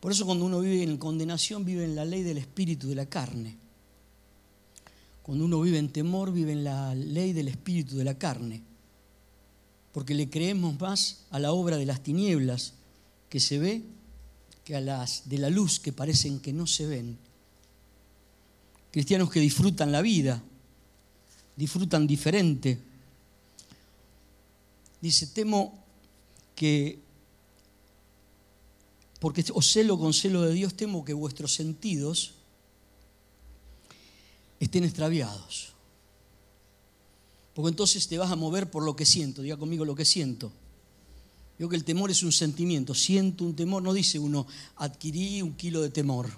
Por 0.00 0.12
eso 0.12 0.26
cuando 0.26 0.44
uno 0.44 0.60
vive 0.60 0.82
en 0.82 0.98
condenación, 0.98 1.64
vive 1.64 1.84
en 1.84 1.94
la 1.94 2.04
ley 2.04 2.22
del 2.22 2.38
espíritu 2.38 2.88
de 2.88 2.94
la 2.94 3.06
carne. 3.06 3.56
Cuando 5.22 5.44
uno 5.44 5.60
vive 5.60 5.78
en 5.78 5.88
temor, 5.90 6.32
vive 6.32 6.52
en 6.52 6.64
la 6.64 6.94
ley 6.94 7.32
del 7.32 7.48
espíritu 7.48 7.96
de 7.96 8.04
la 8.04 8.16
carne. 8.16 8.62
Porque 9.92 10.14
le 10.14 10.30
creemos 10.30 10.78
más 10.78 11.24
a 11.30 11.38
la 11.38 11.52
obra 11.52 11.76
de 11.76 11.86
las 11.86 12.02
tinieblas 12.02 12.74
que 13.28 13.40
se 13.40 13.58
ve 13.58 13.82
que 14.64 14.76
a 14.76 14.80
las 14.80 15.28
de 15.28 15.38
la 15.38 15.50
luz 15.50 15.80
que 15.80 15.92
parecen 15.92 16.40
que 16.40 16.52
no 16.52 16.66
se 16.66 16.86
ven. 16.86 17.18
Cristianos 18.90 19.30
que 19.30 19.40
disfrutan 19.40 19.92
la 19.92 20.02
vida, 20.02 20.42
disfrutan 21.56 22.06
diferente, 22.06 22.78
Dice, 25.00 25.26
temo 25.26 25.84
que, 26.54 26.98
porque 29.20 29.44
os 29.52 29.70
celo 29.70 29.98
con 29.98 30.12
celo 30.12 30.42
de 30.42 30.52
Dios, 30.52 30.74
temo 30.74 31.04
que 31.04 31.12
vuestros 31.12 31.54
sentidos 31.54 32.32
estén 34.58 34.84
extraviados. 34.84 35.74
Porque 37.54 37.70
entonces 37.70 38.08
te 38.08 38.18
vas 38.18 38.30
a 38.30 38.36
mover 38.36 38.70
por 38.70 38.82
lo 38.84 38.96
que 38.96 39.06
siento. 39.06 39.42
Diga 39.42 39.56
conmigo 39.56 39.84
lo 39.84 39.94
que 39.94 40.04
siento. 40.04 40.52
Yo 41.58 41.68
que 41.68 41.76
el 41.76 41.84
temor 41.84 42.10
es 42.10 42.22
un 42.22 42.32
sentimiento. 42.32 42.94
Siento 42.94 43.44
un 43.44 43.56
temor. 43.56 43.82
No 43.82 43.94
dice 43.94 44.18
uno, 44.18 44.46
adquirí 44.76 45.40
un 45.40 45.54
kilo 45.54 45.80
de 45.80 45.88
temor. 45.88 46.28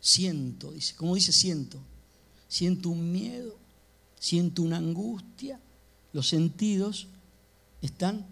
Siento, 0.00 0.72
dice. 0.72 0.94
¿Cómo 0.96 1.14
dice 1.14 1.30
siento? 1.30 1.78
Siento 2.48 2.88
un 2.88 3.12
miedo. 3.12 3.65
Siento 4.18 4.62
una 4.62 4.78
angustia. 4.78 5.60
Los 6.12 6.28
sentidos 6.28 7.08
están 7.82 8.26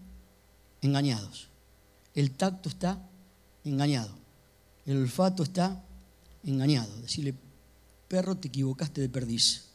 engañados. 0.81 1.47
El 2.13 2.31
tacto 2.31 2.69
está 2.69 3.01
engañado. 3.63 4.13
El 4.85 4.97
olfato 4.97 5.43
está 5.43 5.83
engañado. 6.43 6.95
Decirle, 7.01 7.33
perro, 8.07 8.35
te 8.35 8.47
equivocaste 8.47 9.01
de 9.01 9.09
perdiz. 9.09 9.65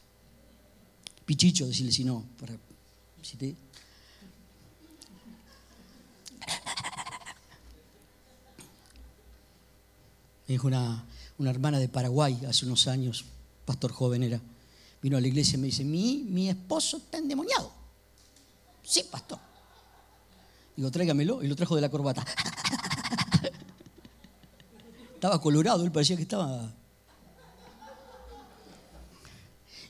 Pichicho, 1.27 1.67
decirle 1.67 1.93
si 1.93 2.05
no. 2.05 2.25
Para. 2.39 2.55
Me 10.47 10.55
dijo 10.55 10.67
una, 10.67 11.05
una, 11.39 11.51
hermana 11.51 11.79
de 11.79 11.89
Paraguay 11.89 12.41
hace 12.49 12.67
unos 12.67 12.89
años, 12.89 13.25
pastor 13.67 13.93
joven 13.93 14.25
era, 14.25 14.41
vino 15.03 15.17
a 15.17 15.21
la 15.21 15.29
iglesia 15.29 15.57
y 15.57 15.61
me 15.61 15.67
dice, 15.67 15.85
mi, 15.85 16.25
mi 16.29 16.49
esposo 16.49 16.99
está 16.99 17.19
endemoniado. 17.19 17.73
Sí, 18.83 19.05
pastor. 19.11 19.39
Digo, 20.77 20.91
tráigamelo. 20.91 21.43
Y 21.43 21.49
lo 21.49 21.57
trajo 21.57 21.75
de 21.75 21.81
la 21.81 21.89
corbata. 21.91 22.25
estaba 25.15 25.41
colorado, 25.41 25.85
él 25.85 25.93
parecía 25.93 26.17
que 26.17 26.23
estaba. 26.23 26.75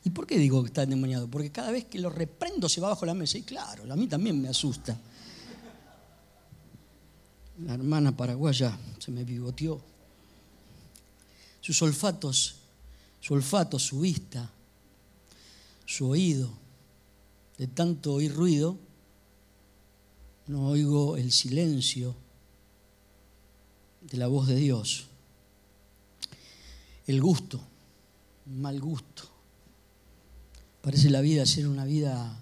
¿Y 0.02 0.10
por 0.10 0.26
qué 0.26 0.38
digo 0.38 0.62
que 0.62 0.68
está 0.68 0.82
endemoniado? 0.82 1.28
Porque 1.28 1.52
cada 1.52 1.70
vez 1.70 1.84
que 1.84 1.98
lo 1.98 2.10
reprendo 2.10 2.68
se 2.68 2.80
va 2.80 2.88
bajo 2.88 3.06
la 3.06 3.14
mesa. 3.14 3.38
Y 3.38 3.42
claro, 3.42 3.90
a 3.92 3.96
mí 3.96 4.06
también 4.06 4.40
me 4.40 4.48
asusta. 4.48 4.98
La 7.64 7.74
hermana 7.74 8.16
paraguaya 8.16 8.76
se 8.98 9.10
me 9.10 9.24
bigoteó. 9.24 9.80
Sus 11.60 11.80
olfatos, 11.82 12.56
su 13.20 13.34
olfato, 13.34 13.78
su 13.78 14.00
vista, 14.00 14.50
su 15.90 16.08
oído, 16.08 16.48
de 17.58 17.66
tanto 17.66 18.12
oír 18.14 18.32
ruido, 18.32 18.78
no 20.46 20.68
oigo 20.68 21.16
el 21.16 21.32
silencio 21.32 22.14
de 24.00 24.16
la 24.16 24.28
voz 24.28 24.46
de 24.46 24.54
Dios. 24.54 25.06
El 27.08 27.20
gusto, 27.20 27.60
mal 28.46 28.80
gusto. 28.80 29.24
Parece 30.80 31.10
la 31.10 31.22
vida 31.22 31.44
ser 31.44 31.66
una 31.66 31.84
vida 31.84 32.40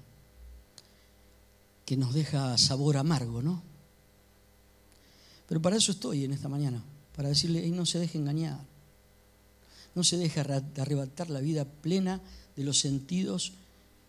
que 1.86 1.96
nos 1.96 2.12
deja 2.12 2.58
sabor 2.58 2.98
amargo, 2.98 3.40
¿no? 3.40 3.62
Pero 5.46 5.62
para 5.62 5.76
eso 5.76 5.92
estoy 5.92 6.24
en 6.24 6.34
esta 6.34 6.50
mañana, 6.50 6.84
para 7.16 7.30
decirle, 7.30 7.66
no 7.70 7.86
se 7.86 7.98
deje 7.98 8.18
engañar, 8.18 8.60
no 9.94 10.04
se 10.04 10.18
deje 10.18 10.38
arrebatar 10.40 11.30
la 11.30 11.40
vida 11.40 11.64
plena 11.64 12.20
de 12.58 12.64
los 12.64 12.80
sentidos 12.80 13.52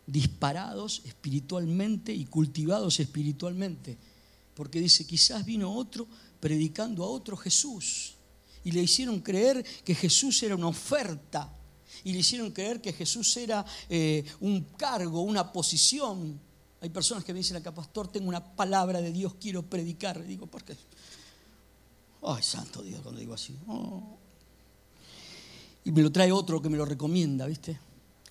disparados 0.08 1.03
espiritualmente 1.06 2.12
y 2.12 2.25
cultivados 2.25 3.00
espiritualmente. 3.00 3.96
Porque 4.56 4.79
dice, 4.79 5.06
quizás 5.06 5.46
vino 5.46 5.72
otro 5.72 6.08
predicando 6.39 7.03
a 7.03 7.08
otro 7.08 7.38
Jesús. 7.38 8.15
Y 8.63 8.72
le 8.72 8.82
hicieron 8.82 9.20
creer 9.20 9.63
que 9.86 9.94
Jesús 9.94 10.41
era 10.41 10.56
una 10.56 10.68
oferta. 10.68 11.53
Y 12.03 12.12
le 12.12 12.20
hicieron 12.20 12.50
creer 12.50 12.82
que 12.82 12.91
Jesús 12.91 13.38
era 13.38 13.63
eh, 13.88 14.25
un 14.39 14.62
cargo, 14.75 15.22
una 15.22 15.51
posición. 15.51 16.39
Hay 16.82 16.89
personas 16.89 17.24
que 17.24 17.34
me 17.34 17.39
dicen 17.39 17.58
acá, 17.58 17.72
pastor, 17.72 18.08
tengo 18.08 18.29
una 18.29 18.44
palabra 18.44 19.00
de 19.00 19.12
Dios, 19.12 19.36
quiero 19.39 19.62
predicar. 19.62 20.25
digo, 20.25 20.48
¿por 20.48 20.63
qué? 20.63 20.75
Ay, 22.24 22.41
santo 22.41 22.82
Dios, 22.82 23.00
cuando 23.01 23.20
digo 23.22 23.36
así. 23.36 23.56
Oh. 23.68 24.18
Y 25.86 25.91
me 25.91 26.01
lo 26.01 26.12
trae 26.12 26.32
otro 26.32 26.60
que 26.63 26.70
me 26.70 26.77
lo 26.77 26.86
recomienda, 26.86 27.46
¿viste? 27.46 27.79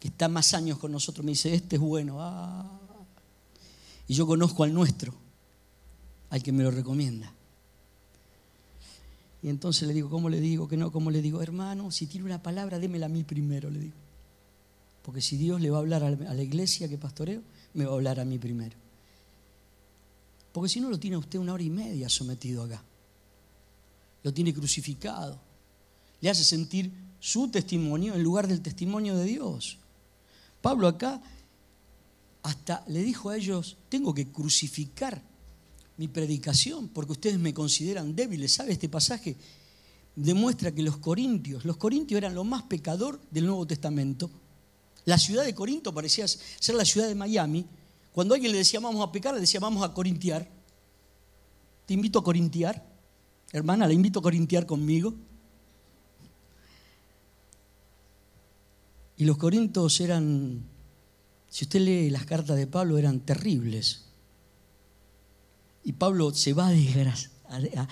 Que 0.00 0.08
está 0.08 0.28
más 0.28 0.54
años 0.54 0.78
con 0.78 0.92
nosotros, 0.92 1.24
me 1.24 1.32
dice, 1.32 1.54
este 1.54 1.76
es 1.76 1.82
bueno. 1.82 2.18
Y 4.06 4.14
yo 4.14 4.26
conozco 4.26 4.64
al 4.64 4.72
nuestro, 4.72 5.12
al 6.30 6.42
que 6.42 6.52
me 6.52 6.62
lo 6.62 6.70
recomienda. 6.70 7.32
Y 9.42 9.48
entonces 9.48 9.86
le 9.86 9.94
digo, 9.94 10.10
¿cómo 10.10 10.28
le 10.28 10.40
digo 10.40 10.66
que 10.68 10.76
no? 10.76 10.90
¿Cómo 10.90 11.10
le 11.10 11.22
digo? 11.22 11.42
Hermano, 11.42 11.90
si 11.90 12.06
tiene 12.06 12.26
una 12.26 12.42
palabra, 12.42 12.78
démela 12.78 13.06
a 13.06 13.08
mí 13.08 13.22
primero, 13.22 13.70
le 13.70 13.78
digo. 13.80 13.96
Porque 15.02 15.20
si 15.20 15.36
Dios 15.36 15.60
le 15.60 15.70
va 15.70 15.78
a 15.78 15.80
hablar 15.80 16.02
a 16.02 16.10
la 16.10 16.42
iglesia 16.42 16.88
que 16.88 16.98
pastoreo, 16.98 17.40
me 17.74 17.84
va 17.84 17.92
a 17.92 17.94
hablar 17.94 18.20
a 18.20 18.24
mí 18.24 18.38
primero. 18.38 18.76
Porque 20.52 20.68
si 20.68 20.80
no 20.80 20.90
lo 20.90 20.98
tiene 20.98 21.16
usted 21.16 21.38
una 21.38 21.52
hora 21.52 21.62
y 21.62 21.70
media 21.70 22.08
sometido 22.08 22.64
acá. 22.64 22.82
Lo 24.22 24.34
tiene 24.34 24.52
crucificado. 24.52 25.38
Le 26.20 26.30
hace 26.30 26.42
sentir 26.42 26.90
su 27.20 27.48
testimonio 27.48 28.14
en 28.14 28.22
lugar 28.22 28.48
del 28.48 28.60
testimonio 28.60 29.16
de 29.16 29.24
Dios. 29.24 29.78
Pablo 30.60 30.88
acá 30.88 31.20
hasta 32.42 32.84
le 32.88 33.02
dijo 33.02 33.30
a 33.30 33.36
ellos, 33.36 33.76
tengo 33.88 34.14
que 34.14 34.28
crucificar 34.28 35.22
mi 35.96 36.08
predicación 36.08 36.88
porque 36.88 37.12
ustedes 37.12 37.38
me 37.38 37.52
consideran 37.52 38.14
débiles. 38.14 38.52
¿Sabe 38.52 38.72
este 38.72 38.88
pasaje? 38.88 39.36
Demuestra 40.16 40.72
que 40.72 40.82
los 40.82 40.96
corintios, 40.96 41.64
los 41.64 41.76
corintios 41.76 42.18
eran 42.18 42.34
lo 42.34 42.44
más 42.44 42.62
pecador 42.62 43.20
del 43.30 43.46
Nuevo 43.46 43.66
Testamento. 43.66 44.30
La 45.04 45.18
ciudad 45.18 45.44
de 45.44 45.54
Corinto 45.54 45.94
parecía 45.94 46.26
ser 46.28 46.74
la 46.74 46.84
ciudad 46.84 47.08
de 47.08 47.14
Miami. 47.14 47.64
Cuando 48.12 48.34
alguien 48.34 48.52
le 48.52 48.58
decía 48.58 48.80
vamos 48.80 49.06
a 49.06 49.12
pecar, 49.12 49.34
le 49.34 49.40
decía 49.40 49.60
vamos 49.60 49.84
a 49.84 49.94
corintiar. 49.94 50.48
Te 51.86 51.94
invito 51.94 52.18
a 52.18 52.24
corintiar. 52.24 52.84
Hermana, 53.52 53.86
le 53.86 53.94
invito 53.94 54.18
a 54.18 54.22
corintiar 54.22 54.66
conmigo. 54.66 55.14
Y 59.18 59.24
los 59.24 59.36
corintos 59.36 60.00
eran, 60.00 60.64
si 61.50 61.64
usted 61.64 61.80
lee 61.80 62.08
las 62.08 62.24
cartas 62.24 62.56
de 62.56 62.68
Pablo, 62.68 62.98
eran 62.98 63.18
terribles. 63.20 64.04
Y 65.82 65.92
Pablo 65.92 66.32
se 66.32 66.52
va 66.52 66.68
a, 66.68 67.88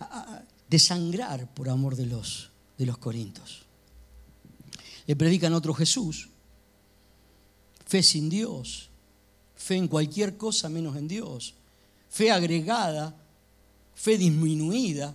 a, 0.00 0.42
desangrar 0.68 1.52
por 1.52 1.68
amor 1.68 1.94
de 1.94 2.06
los, 2.06 2.50
de 2.78 2.86
los 2.86 2.96
corintos. 2.96 3.66
Le 5.06 5.14
predican 5.14 5.52
otro 5.52 5.74
Jesús, 5.74 6.30
fe 7.84 8.02
sin 8.02 8.30
Dios, 8.30 8.88
fe 9.54 9.76
en 9.76 9.88
cualquier 9.88 10.38
cosa 10.38 10.70
menos 10.70 10.96
en 10.96 11.06
Dios, 11.06 11.54
fe 12.08 12.30
agregada, 12.30 13.14
fe 13.94 14.16
disminuida, 14.16 15.14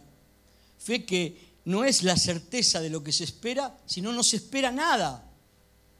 fe 0.78 1.04
que 1.04 1.51
no 1.66 1.84
es 1.84 2.04
la 2.04 2.18
certeza 2.18 2.82
de 2.82 2.90
lo 2.90 3.04
que 3.04 3.12
se 3.12 3.24
espera, 3.24 3.78
sino 3.86 4.12
no 4.12 4.24
se 4.24 4.38
espera 4.38 4.72
nada. 4.72 5.28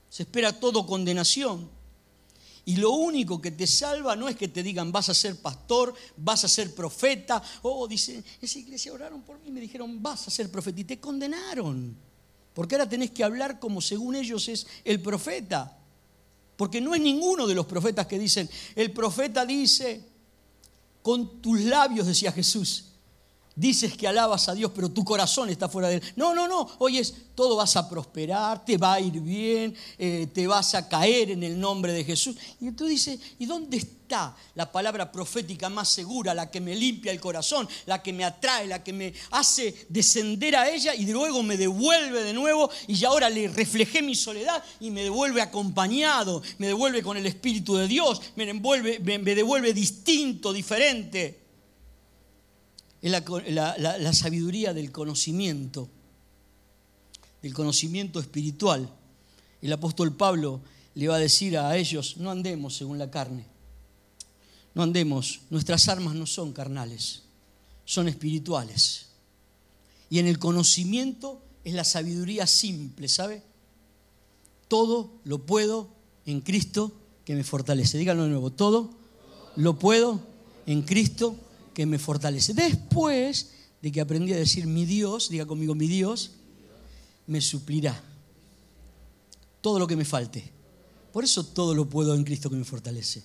Se 0.10 0.24
espera 0.24 0.60
todo 0.60 0.86
condenación. 0.86 1.70
Y 2.66 2.76
lo 2.76 2.92
único 2.92 3.42
que 3.42 3.52
te 3.52 3.66
salva 3.66 4.16
no 4.16 4.30
es 4.30 4.36
que 4.36 4.48
te 4.48 4.62
digan 4.62 4.92
vas 4.92 5.10
a 5.10 5.14
ser 5.14 5.42
pastor, 5.42 5.94
vas 6.18 6.44
a 6.44 6.48
ser 6.48 6.74
profeta. 6.74 7.42
Oh, 7.64 7.88
dice, 7.88 8.24
esa 8.42 8.60
iglesia 8.60 8.94
oraron 8.94 9.22
por 9.22 9.40
mí 9.40 9.48
y 9.48 9.52
me 9.52 9.62
dijeron 9.62 10.02
vas 10.02 10.28
a 10.28 10.32
ser 10.32 10.52
profeta. 10.52 10.80
Y 10.82 10.84
te 10.84 11.00
condenaron. 11.00 11.96
Porque 12.54 12.76
ahora 12.76 12.90
tenés 12.90 13.12
que 13.12 13.24
hablar 13.24 13.60
como 13.60 13.82
según 13.82 14.16
ellos 14.16 14.48
es 14.48 14.68
el 14.84 15.02
profeta. 15.02 15.78
Porque 16.58 16.82
no 16.82 16.94
es 16.94 17.02
ninguno 17.02 17.48
de 17.48 17.56
los 17.56 17.66
profetas 17.66 18.06
que 18.06 18.20
dicen, 18.20 18.50
el 18.76 18.92
profeta 18.92 19.46
dice, 19.46 20.04
con 21.02 21.42
tus 21.42 21.62
labios, 21.62 22.06
decía 22.06 22.32
Jesús, 22.32 22.91
Dices 23.62 23.96
que 23.96 24.08
alabas 24.08 24.50
a 24.50 24.56
Dios, 24.56 24.72
pero 24.74 24.90
tu 24.90 25.06
corazón 25.06 25.48
está 25.50 25.70
fuera 25.70 25.88
de 25.88 25.98
él. 25.98 26.04
No, 26.16 26.34
no, 26.34 26.48
no. 26.48 26.68
Oyes, 26.80 27.14
todo 27.36 27.56
vas 27.56 27.76
a 27.76 27.88
prosperar, 27.88 28.66
te 28.66 28.76
va 28.76 28.94
a 28.94 29.00
ir 29.00 29.22
bien, 29.22 29.76
eh, 30.00 30.28
te 30.34 30.48
vas 30.48 30.74
a 30.74 30.90
caer 30.90 31.30
en 31.30 31.44
el 31.44 31.60
nombre 31.60 31.94
de 31.94 32.04
Jesús. 32.04 32.36
Y 32.60 32.72
tú 32.72 32.88
dices, 32.88 33.20
¿y 33.38 33.46
dónde 33.46 33.78
está 33.78 34.36
la 34.56 34.72
palabra 34.72 35.12
profética 35.12 35.70
más 35.70 35.90
segura, 35.90 36.34
la 36.34 36.50
que 36.50 36.60
me 36.60 36.76
limpia 36.76 37.12
el 37.12 37.20
corazón, 37.20 37.70
la 37.86 38.02
que 38.02 38.12
me 38.12 38.26
atrae, 38.26 38.66
la 38.66 38.84
que 38.84 38.94
me 38.94 39.14
hace 39.30 39.86
descender 39.90 40.56
a 40.56 40.68
ella 40.68 40.96
y 40.96 41.06
luego 41.06 41.44
me 41.44 41.56
devuelve 41.56 42.24
de 42.24 42.34
nuevo 42.34 42.68
y 42.88 42.96
ya 42.96 43.10
ahora 43.10 43.30
le 43.30 43.48
reflejé 43.48 44.02
mi 44.02 44.16
soledad 44.16 44.64
y 44.80 44.90
me 44.90 45.04
devuelve 45.04 45.40
acompañado, 45.40 46.42
me 46.58 46.66
devuelve 46.66 47.04
con 47.04 47.16
el 47.16 47.28
Espíritu 47.28 47.76
de 47.76 47.88
Dios, 47.88 48.20
me 48.36 48.48
devuelve, 48.48 49.00
me 49.00 49.36
devuelve 49.36 49.72
distinto, 49.72 50.52
diferente? 50.52 51.41
Es 53.02 53.12
la, 53.12 54.14
sabiduría 54.14 54.74
del 54.74 54.92
conocimiento, 54.92 55.90
del 57.42 57.54
conocimiento 57.54 58.20
espiritual. 58.20 58.90
El 59.62 59.74
apóstol 59.74 60.16
Pablo 60.16 60.62
le 60.94 61.08
va 61.08 61.16
a 61.16 61.20
decir 61.20 61.58
a 61.58 61.76
ellos, 61.78 62.18
no 62.18 62.30
andemos 62.30 62.76
según 62.76 63.00
la 63.00 63.10
carne, 63.10 63.46
no 64.76 64.84
andemos, 64.84 65.42
nuestras 65.50 65.88
armas 65.88 66.14
no 66.14 66.26
son 66.26 66.54
carnales, 66.54 67.24
son 67.86 68.08
espirituales. 68.08 69.08
Y 70.10 70.20
en 70.20 70.28
el 70.28 70.40
conocimiento 70.40 71.42
es 71.64 71.74
la 71.74 71.84
sabiduría 71.84 72.46
simple, 72.46 73.08
¿sabe? 73.08 73.42
Todo 74.68 75.12
lo 75.24 75.46
puedo 75.46 75.90
en 76.26 76.42
Cristo 76.42 76.92
que 77.26 77.36
me 77.36 77.44
fortalece. 77.44 77.98
Díganlo 77.98 78.24
de 78.24 78.30
nuevo, 78.30 78.52
todo 78.52 78.92
lo 79.56 79.80
puedo 79.80 80.20
en 80.66 80.84
Cristo 80.84 81.36
que 81.74 81.86
me 81.86 82.00
fortalece. 82.00 82.54
Después 82.54 83.52
de 83.82 83.92
que 83.92 84.02
aprendí 84.02 84.34
a 84.34 84.38
decir 84.38 84.68
mi 84.68 84.86
Dios, 84.86 85.30
diga 85.30 85.46
conmigo 85.46 85.76
mi 85.76 85.88
Dios, 85.88 86.32
me 87.28 87.42
suplirá 87.42 88.02
todo 89.62 89.80
lo 89.80 89.88
que 89.88 89.96
me 89.96 90.06
falte. 90.06 90.52
Por 91.12 91.24
eso 91.24 91.46
todo 91.46 91.74
lo 91.74 91.90
puedo 91.90 92.16
en 92.16 92.24
Cristo 92.24 92.50
que 92.50 92.56
me 92.56 92.64
fortalece. 92.64 93.24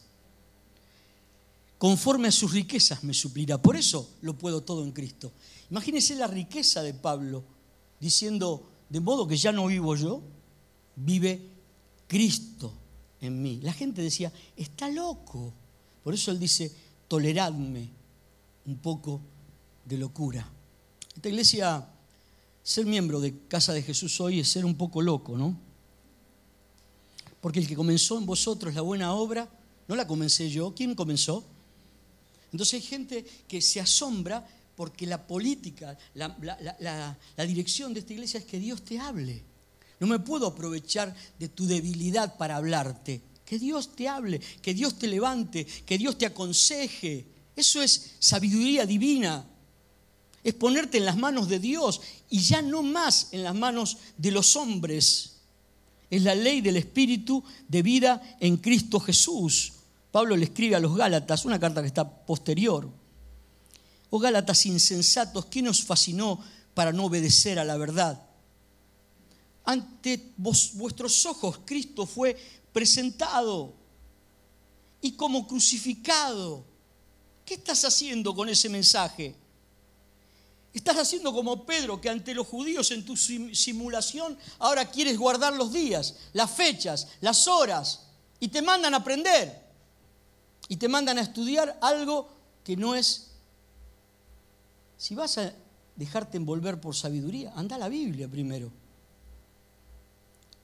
Conforme 1.78 2.28
a 2.28 2.32
sus 2.32 2.52
riquezas 2.52 3.04
me 3.04 3.12
suplirá. 3.12 3.60
Por 3.60 3.76
eso 3.76 4.10
lo 4.22 4.36
puedo 4.36 4.62
todo 4.62 4.82
en 4.82 4.92
Cristo. 4.92 5.32
Imagínense 5.70 6.14
la 6.14 6.26
riqueza 6.26 6.82
de 6.82 6.94
Pablo 6.94 7.44
diciendo, 8.00 8.68
de 8.88 9.00
modo 9.00 9.26
que 9.26 9.36
ya 9.36 9.52
no 9.52 9.66
vivo 9.66 9.94
yo, 9.94 10.22
vive 10.96 11.50
Cristo 12.06 12.72
en 13.20 13.42
mí. 13.42 13.60
La 13.62 13.72
gente 13.72 14.02
decía, 14.02 14.32
está 14.56 14.88
loco. 14.88 15.52
Por 16.02 16.14
eso 16.14 16.30
él 16.30 16.38
dice, 16.38 16.72
toleradme 17.08 17.90
un 18.66 18.78
poco 18.78 19.20
de 19.84 19.96
locura. 19.98 20.48
Esta 21.14 21.28
iglesia, 21.28 21.88
ser 22.62 22.86
miembro 22.86 23.20
de 23.20 23.46
Casa 23.48 23.72
de 23.72 23.82
Jesús 23.82 24.20
hoy 24.20 24.40
es 24.40 24.48
ser 24.48 24.64
un 24.64 24.76
poco 24.76 25.00
loco, 25.00 25.36
¿no? 25.38 25.58
Porque 27.40 27.60
el 27.60 27.68
que 27.68 27.76
comenzó 27.76 28.18
en 28.18 28.26
vosotros 28.26 28.74
la 28.74 28.82
buena 28.82 29.14
obra, 29.14 29.48
no 29.88 29.94
la 29.94 30.06
comencé 30.06 30.50
yo, 30.50 30.74
¿quién 30.74 30.94
comenzó? 30.94 31.44
Entonces 32.52 32.74
hay 32.74 32.88
gente 32.88 33.24
que 33.46 33.60
se 33.60 33.80
asombra 33.80 34.46
porque 34.74 35.06
la 35.06 35.26
política, 35.26 35.96
la, 36.14 36.36
la, 36.80 37.46
dirección 37.46 37.94
de 37.94 38.00
esta 38.00 38.12
iglesia 38.12 38.38
es 38.38 38.44
que 38.44 38.58
Dios 38.58 38.82
te 38.82 38.98
hable. 38.98 39.42
No 40.00 40.06
me 40.06 40.18
puedo 40.18 40.46
aprovechar 40.46 41.14
de 41.38 41.48
tu 41.48 41.66
debilidad 41.66 42.36
para 42.36 42.56
hablarte. 42.56 43.22
Que 43.46 43.58
Dios 43.58 43.94
te 43.94 44.08
hable, 44.08 44.40
que 44.60 44.74
Dios 44.74 44.98
te 44.98 45.06
levante, 45.06 45.64
que 45.64 45.96
Dios 45.96 46.18
te 46.18 46.26
aconseje. 46.26 47.35
Eso 47.56 47.82
es 47.82 48.12
sabiduría 48.18 48.84
divina. 48.84 49.44
Es 50.44 50.54
ponerte 50.54 50.98
en 50.98 51.06
las 51.06 51.16
manos 51.16 51.48
de 51.48 51.58
Dios 51.58 52.02
y 52.28 52.40
ya 52.40 52.62
no 52.62 52.82
más 52.82 53.28
en 53.32 53.42
las 53.42 53.54
manos 53.54 53.96
de 54.18 54.30
los 54.30 54.54
hombres. 54.54 55.38
Es 56.10 56.22
la 56.22 56.34
ley 56.34 56.60
del 56.60 56.76
Espíritu 56.76 57.42
de 57.66 57.82
vida 57.82 58.36
en 58.38 58.58
Cristo 58.58 59.00
Jesús. 59.00 59.72
Pablo 60.12 60.36
le 60.36 60.44
escribe 60.44 60.76
a 60.76 60.80
los 60.80 60.94
Gálatas, 60.94 61.44
una 61.46 61.58
carta 61.58 61.80
que 61.80 61.88
está 61.88 62.08
posterior. 62.08 62.88
Oh 64.10 64.18
Gálatas 64.18 64.66
insensatos, 64.66 65.46
¿qué 65.46 65.62
nos 65.62 65.82
fascinó 65.82 66.40
para 66.74 66.92
no 66.92 67.06
obedecer 67.06 67.58
a 67.58 67.64
la 67.64 67.76
verdad? 67.76 68.22
Ante 69.64 70.32
vuestros 70.36 71.26
ojos 71.26 71.60
Cristo 71.64 72.06
fue 72.06 72.36
presentado 72.72 73.74
y 75.00 75.12
como 75.12 75.48
crucificado 75.48 76.75
¿Qué 77.46 77.54
estás 77.54 77.84
haciendo 77.84 78.34
con 78.34 78.48
ese 78.48 78.68
mensaje? 78.68 79.36
Estás 80.74 80.98
haciendo 80.98 81.32
como 81.32 81.64
Pedro, 81.64 82.00
que 82.00 82.10
ante 82.10 82.34
los 82.34 82.48
judíos 82.48 82.90
en 82.90 83.04
tu 83.04 83.16
simulación 83.16 84.36
ahora 84.58 84.90
quieres 84.90 85.16
guardar 85.16 85.54
los 85.54 85.72
días, 85.72 86.16
las 86.32 86.50
fechas, 86.50 87.06
las 87.20 87.46
horas, 87.46 88.08
y 88.40 88.48
te 88.48 88.60
mandan 88.60 88.92
a 88.92 88.98
aprender, 88.98 89.62
y 90.68 90.76
te 90.76 90.88
mandan 90.88 91.18
a 91.18 91.22
estudiar 91.22 91.78
algo 91.80 92.28
que 92.64 92.76
no 92.76 92.96
es... 92.96 93.28
Si 94.98 95.14
vas 95.14 95.38
a 95.38 95.54
dejarte 95.94 96.36
envolver 96.36 96.80
por 96.80 96.96
sabiduría, 96.96 97.52
anda 97.54 97.76
a 97.76 97.78
la 97.78 97.88
Biblia 97.88 98.28
primero. 98.28 98.72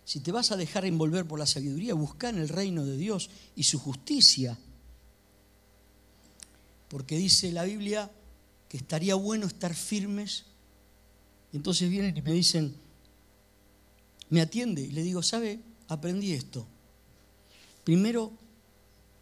Si 0.05 0.19
te 0.19 0.33
vas 0.33 0.51
a 0.51 0.57
dejar 0.57 0.85
envolver 0.85 1.27
por 1.27 1.39
la 1.39 1.47
sabiduría, 1.47 1.95
busca 1.95 2.29
en 2.29 2.39
el 2.39 2.49
reino 2.49 2.85
de 2.85 2.97
Dios 2.97 3.31
y 3.55 3.63
su 3.63 3.79
justicia 3.79 4.59
porque 6.93 7.17
dice 7.17 7.51
la 7.53 7.65
Biblia 7.65 8.11
que 8.69 8.77
estaría 8.77 9.15
bueno 9.15 9.47
estar 9.47 9.75
firmes. 9.75 10.45
Y 11.51 11.57
entonces 11.57 11.89
vienen 11.89 12.15
y 12.15 12.21
me 12.21 12.33
dicen, 12.33 12.77
me 14.29 14.43
atiende 14.43 14.83
y 14.83 14.91
le 14.91 15.03
digo, 15.03 15.23
¿sabe? 15.23 15.59
Aprendí 15.89 16.35
esto. 16.35 16.67
Primero, 17.83 18.31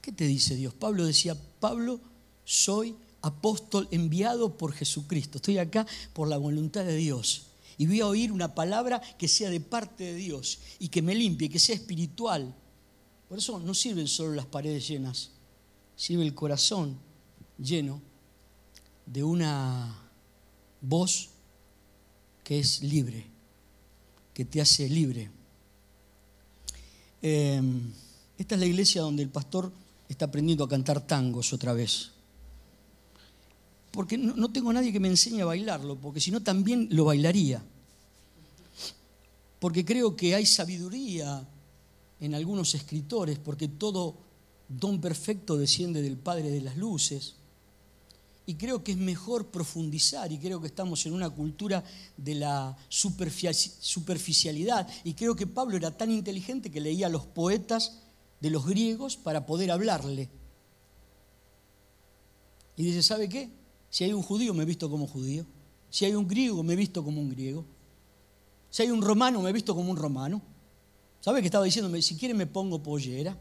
¿qué 0.02 0.10
te 0.10 0.26
dice 0.26 0.56
Dios? 0.56 0.74
Pablo 0.74 1.06
decía, 1.06 1.36
Pablo, 1.60 2.00
soy 2.44 2.96
apóstol 3.22 3.86
enviado 3.92 4.58
por 4.58 4.72
Jesucristo. 4.72 5.38
Estoy 5.38 5.58
acá 5.58 5.86
por 6.12 6.26
la 6.26 6.38
voluntad 6.38 6.84
de 6.84 6.96
Dios. 6.96 7.50
Y 7.78 7.86
voy 7.86 8.00
a 8.00 8.08
oír 8.08 8.32
una 8.32 8.52
palabra 8.52 9.00
que 9.16 9.28
sea 9.28 9.48
de 9.48 9.60
parte 9.60 10.02
de 10.02 10.14
Dios 10.16 10.58
y 10.80 10.88
que 10.88 11.02
me 11.02 11.14
limpie, 11.14 11.48
que 11.48 11.60
sea 11.60 11.76
espiritual. 11.76 12.52
Por 13.28 13.38
eso 13.38 13.60
no 13.60 13.74
sirven 13.74 14.08
solo 14.08 14.34
las 14.34 14.46
paredes 14.46 14.88
llenas, 14.88 15.30
sirve 15.94 16.24
el 16.24 16.34
corazón 16.34 17.08
lleno 17.62 18.00
de 19.06 19.22
una 19.22 19.96
voz 20.80 21.30
que 22.44 22.58
es 22.58 22.82
libre, 22.82 23.26
que 24.34 24.44
te 24.44 24.60
hace 24.60 24.88
libre. 24.88 25.30
Em, 27.22 27.92
esta 28.38 28.54
es 28.54 28.60
la 28.60 28.66
iglesia 28.66 29.02
donde 29.02 29.22
el 29.22 29.28
pastor 29.28 29.70
está 30.08 30.26
aprendiendo 30.26 30.64
a 30.64 30.68
cantar 30.68 31.06
tangos 31.06 31.52
otra 31.52 31.72
vez. 31.72 32.10
Porque 33.92 34.16
no, 34.16 34.34
no 34.34 34.50
tengo 34.50 34.72
nadie 34.72 34.92
que 34.92 35.00
me 35.00 35.08
enseñe 35.08 35.42
a 35.42 35.46
bailarlo, 35.46 35.96
porque 35.96 36.20
si 36.20 36.30
no 36.30 36.40
también 36.40 36.88
lo 36.90 37.04
bailaría. 37.04 37.62
Porque 39.58 39.84
creo 39.84 40.16
que 40.16 40.34
hay 40.34 40.46
sabiduría 40.46 41.46
en 42.20 42.34
algunos 42.34 42.74
escritores, 42.74 43.38
porque 43.38 43.68
todo 43.68 44.16
don 44.68 45.00
perfecto 45.00 45.56
desciende 45.56 46.00
del 46.00 46.16
Padre 46.16 46.50
de 46.50 46.60
las 46.60 46.76
Luces 46.76 47.34
y 48.50 48.56
creo 48.56 48.82
que 48.82 48.90
es 48.90 48.98
mejor 48.98 49.52
profundizar 49.52 50.32
y 50.32 50.38
creo 50.40 50.60
que 50.60 50.66
estamos 50.66 51.06
en 51.06 51.12
una 51.12 51.30
cultura 51.30 51.84
de 52.16 52.34
la 52.34 52.76
superficialidad 52.88 54.88
y 55.04 55.14
creo 55.14 55.36
que 55.36 55.46
Pablo 55.46 55.76
era 55.76 55.96
tan 55.96 56.10
inteligente 56.10 56.68
que 56.68 56.80
leía 56.80 57.06
a 57.06 57.10
los 57.10 57.26
poetas 57.26 58.00
de 58.40 58.50
los 58.50 58.66
griegos 58.66 59.16
para 59.16 59.46
poder 59.46 59.70
hablarle. 59.70 60.28
Y 62.74 62.82
dice, 62.82 63.04
¿sabe 63.04 63.28
qué? 63.28 63.52
Si 63.88 64.02
hay 64.02 64.12
un 64.12 64.22
judío 64.22 64.52
me 64.52 64.64
he 64.64 64.66
visto 64.66 64.90
como 64.90 65.06
judío, 65.06 65.46
si 65.88 66.06
hay 66.06 66.16
un 66.16 66.26
griego 66.26 66.64
me 66.64 66.72
he 66.72 66.76
visto 66.76 67.04
como 67.04 67.20
un 67.20 67.30
griego, 67.30 67.64
si 68.68 68.82
hay 68.82 68.90
un 68.90 69.00
romano 69.00 69.42
me 69.42 69.50
he 69.50 69.52
visto 69.52 69.76
como 69.76 69.92
un 69.92 69.96
romano. 69.96 70.42
¿Sabe 71.20 71.40
que 71.40 71.46
estaba 71.46 71.64
diciéndome, 71.64 72.02
si 72.02 72.16
quiere 72.16 72.34
me 72.34 72.48
pongo 72.48 72.82
pollera? 72.82 73.38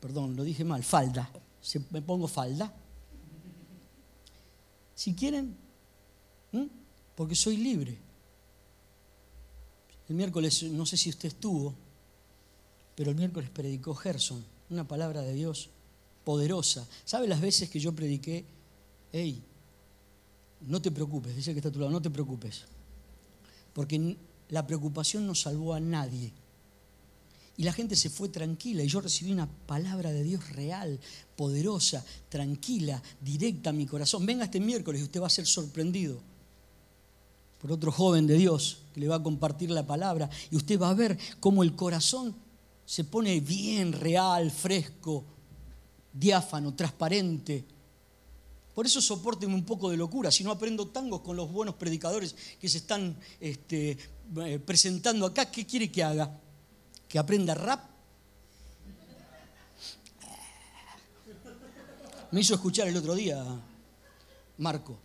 Perdón, 0.00 0.36
lo 0.36 0.44
dije 0.44 0.64
mal, 0.64 0.84
falda. 0.84 1.30
Me 1.92 2.02
pongo 2.02 2.28
falda 2.28 2.83
si 4.94 5.14
quieren, 5.14 5.56
porque 7.14 7.34
soy 7.34 7.56
libre. 7.56 7.98
El 10.08 10.16
miércoles, 10.16 10.62
no 10.64 10.84
sé 10.84 10.96
si 10.96 11.10
usted 11.10 11.28
estuvo, 11.28 11.74
pero 12.94 13.10
el 13.10 13.16
miércoles 13.16 13.50
predicó 13.50 13.94
Gerson, 13.94 14.44
una 14.70 14.86
palabra 14.86 15.22
de 15.22 15.32
Dios 15.32 15.70
poderosa. 16.24 16.86
¿Sabe 17.04 17.26
las 17.26 17.40
veces 17.40 17.70
que 17.70 17.80
yo 17.80 17.94
prediqué? 17.94 18.44
Hey, 19.12 19.42
no 20.62 20.80
te 20.80 20.90
preocupes, 20.90 21.34
dice 21.34 21.52
que 21.52 21.58
está 21.58 21.68
a 21.68 21.72
tu 21.72 21.78
lado, 21.78 21.90
no 21.90 22.02
te 22.02 22.10
preocupes. 22.10 22.64
Porque 23.72 24.16
la 24.48 24.66
preocupación 24.66 25.26
no 25.26 25.34
salvó 25.34 25.74
a 25.74 25.80
nadie. 25.80 26.32
Y 27.56 27.62
la 27.62 27.72
gente 27.72 27.94
se 27.94 28.10
fue 28.10 28.28
tranquila 28.28 28.82
y 28.82 28.88
yo 28.88 29.00
recibí 29.00 29.30
una 29.30 29.48
palabra 29.48 30.10
de 30.10 30.24
Dios 30.24 30.50
real, 30.50 30.98
poderosa, 31.36 32.04
tranquila, 32.28 33.00
directa 33.20 33.70
a 33.70 33.72
mi 33.72 33.86
corazón. 33.86 34.26
Venga 34.26 34.44
este 34.44 34.58
miércoles 34.58 35.00
y 35.00 35.04
usted 35.04 35.22
va 35.22 35.28
a 35.28 35.30
ser 35.30 35.46
sorprendido 35.46 36.20
por 37.60 37.72
otro 37.72 37.92
joven 37.92 38.26
de 38.26 38.36
Dios 38.36 38.78
que 38.92 39.00
le 39.00 39.08
va 39.08 39.16
a 39.16 39.22
compartir 39.22 39.70
la 39.70 39.86
palabra 39.86 40.28
y 40.50 40.56
usted 40.56 40.78
va 40.78 40.90
a 40.90 40.94
ver 40.94 41.16
cómo 41.40 41.62
el 41.62 41.74
corazón 41.74 42.34
se 42.84 43.04
pone 43.04 43.40
bien, 43.40 43.92
real, 43.92 44.50
fresco, 44.50 45.24
diáfano, 46.12 46.74
transparente. 46.74 47.64
Por 48.74 48.84
eso 48.84 49.00
soporten 49.00 49.54
un 49.54 49.64
poco 49.64 49.88
de 49.88 49.96
locura, 49.96 50.30
si 50.30 50.44
no 50.44 50.50
aprendo 50.50 50.88
tangos 50.88 51.20
con 51.20 51.36
los 51.36 51.50
buenos 51.50 51.76
predicadores 51.76 52.34
que 52.60 52.68
se 52.68 52.78
están 52.78 53.16
este, 53.40 53.96
eh, 54.44 54.58
presentando 54.58 55.24
acá, 55.24 55.50
¿qué 55.50 55.64
quiere 55.64 55.90
que 55.90 56.02
haga? 56.02 56.40
¿Que 57.14 57.20
aprenda 57.20 57.54
rap? 57.54 57.78
Me 62.32 62.40
hizo 62.40 62.54
escuchar 62.54 62.88
el 62.88 62.96
otro 62.96 63.14
día 63.14 63.40
Marco. 64.58 64.98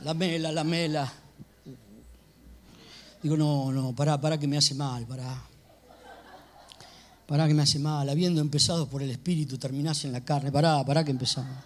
La 0.00 0.14
mela, 0.14 0.50
la 0.50 0.64
mela. 0.64 1.12
Digo, 3.22 3.36
no, 3.36 3.70
no, 3.70 3.94
pará, 3.94 4.20
pará 4.20 4.36
que 4.36 4.48
me 4.48 4.58
hace 4.58 4.74
mal, 4.74 5.06
pará. 5.06 5.40
Pará 7.28 7.46
que 7.46 7.54
me 7.54 7.62
hace 7.62 7.78
mal. 7.78 8.08
Habiendo 8.08 8.40
empezado 8.40 8.88
por 8.88 9.00
el 9.00 9.12
espíritu, 9.12 9.58
terminás 9.58 10.04
en 10.04 10.10
la 10.10 10.24
carne. 10.24 10.50
Pará, 10.50 10.84
pará 10.84 11.04
que 11.04 11.12
empezamos. 11.12 11.56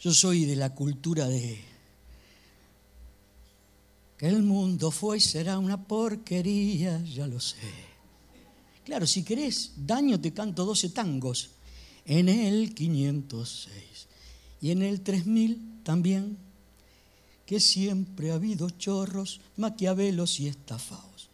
Yo 0.00 0.12
soy 0.12 0.44
de 0.44 0.56
la 0.56 0.74
cultura 0.74 1.28
de 1.28 1.64
que 4.16 4.26
el 4.28 4.42
mundo 4.42 4.90
fue 4.90 5.18
y 5.18 5.20
será 5.20 5.58
una 5.58 5.82
porquería, 5.82 7.02
ya 7.04 7.26
lo 7.26 7.40
sé. 7.40 7.56
Claro, 8.84 9.06
si 9.06 9.24
querés 9.24 9.72
daño 9.76 10.20
te 10.20 10.32
canto 10.32 10.64
12 10.64 10.90
tangos. 10.90 11.50
En 12.04 12.28
el 12.28 12.72
506 12.72 14.06
y 14.60 14.70
en 14.70 14.82
el 14.82 15.00
3000 15.00 15.80
también, 15.82 16.38
que 17.44 17.58
siempre 17.58 18.30
ha 18.30 18.34
habido 18.34 18.70
chorros, 18.70 19.40
maquiavelos 19.56 20.38
y 20.38 20.46
estafados, 20.46 21.28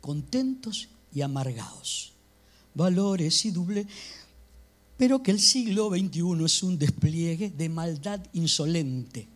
contentos 0.00 0.88
y 1.12 1.22
amargados, 1.22 2.12
valores 2.74 3.44
y 3.46 3.50
doble, 3.50 3.86
pero 4.96 5.22
que 5.22 5.32
el 5.32 5.40
siglo 5.40 5.90
XXI 5.90 6.44
es 6.44 6.62
un 6.62 6.78
despliegue 6.78 7.50
de 7.50 7.68
maldad 7.68 8.20
insolente. 8.32 9.28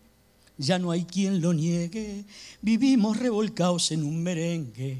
Ya 0.59 0.79
no 0.79 0.90
hay 0.90 1.05
quien 1.05 1.40
lo 1.40 1.53
niegue, 1.53 2.25
vivimos 2.62 3.19
revolcados 3.19 3.90
en 3.92 4.03
un 4.03 4.23
merengue, 4.23 4.99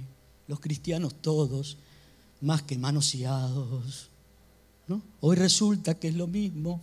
los 0.49 0.61
cristianos 0.61 1.15
todos, 1.23 1.79
más 2.43 2.63
que 2.63 2.77
manoseados. 2.77 4.11
¿no? 4.87 5.03
Hoy 5.21 5.37
resulta 5.37 5.99
que 5.99 6.09
es 6.09 6.15
lo 6.15 6.27
mismo 6.27 6.83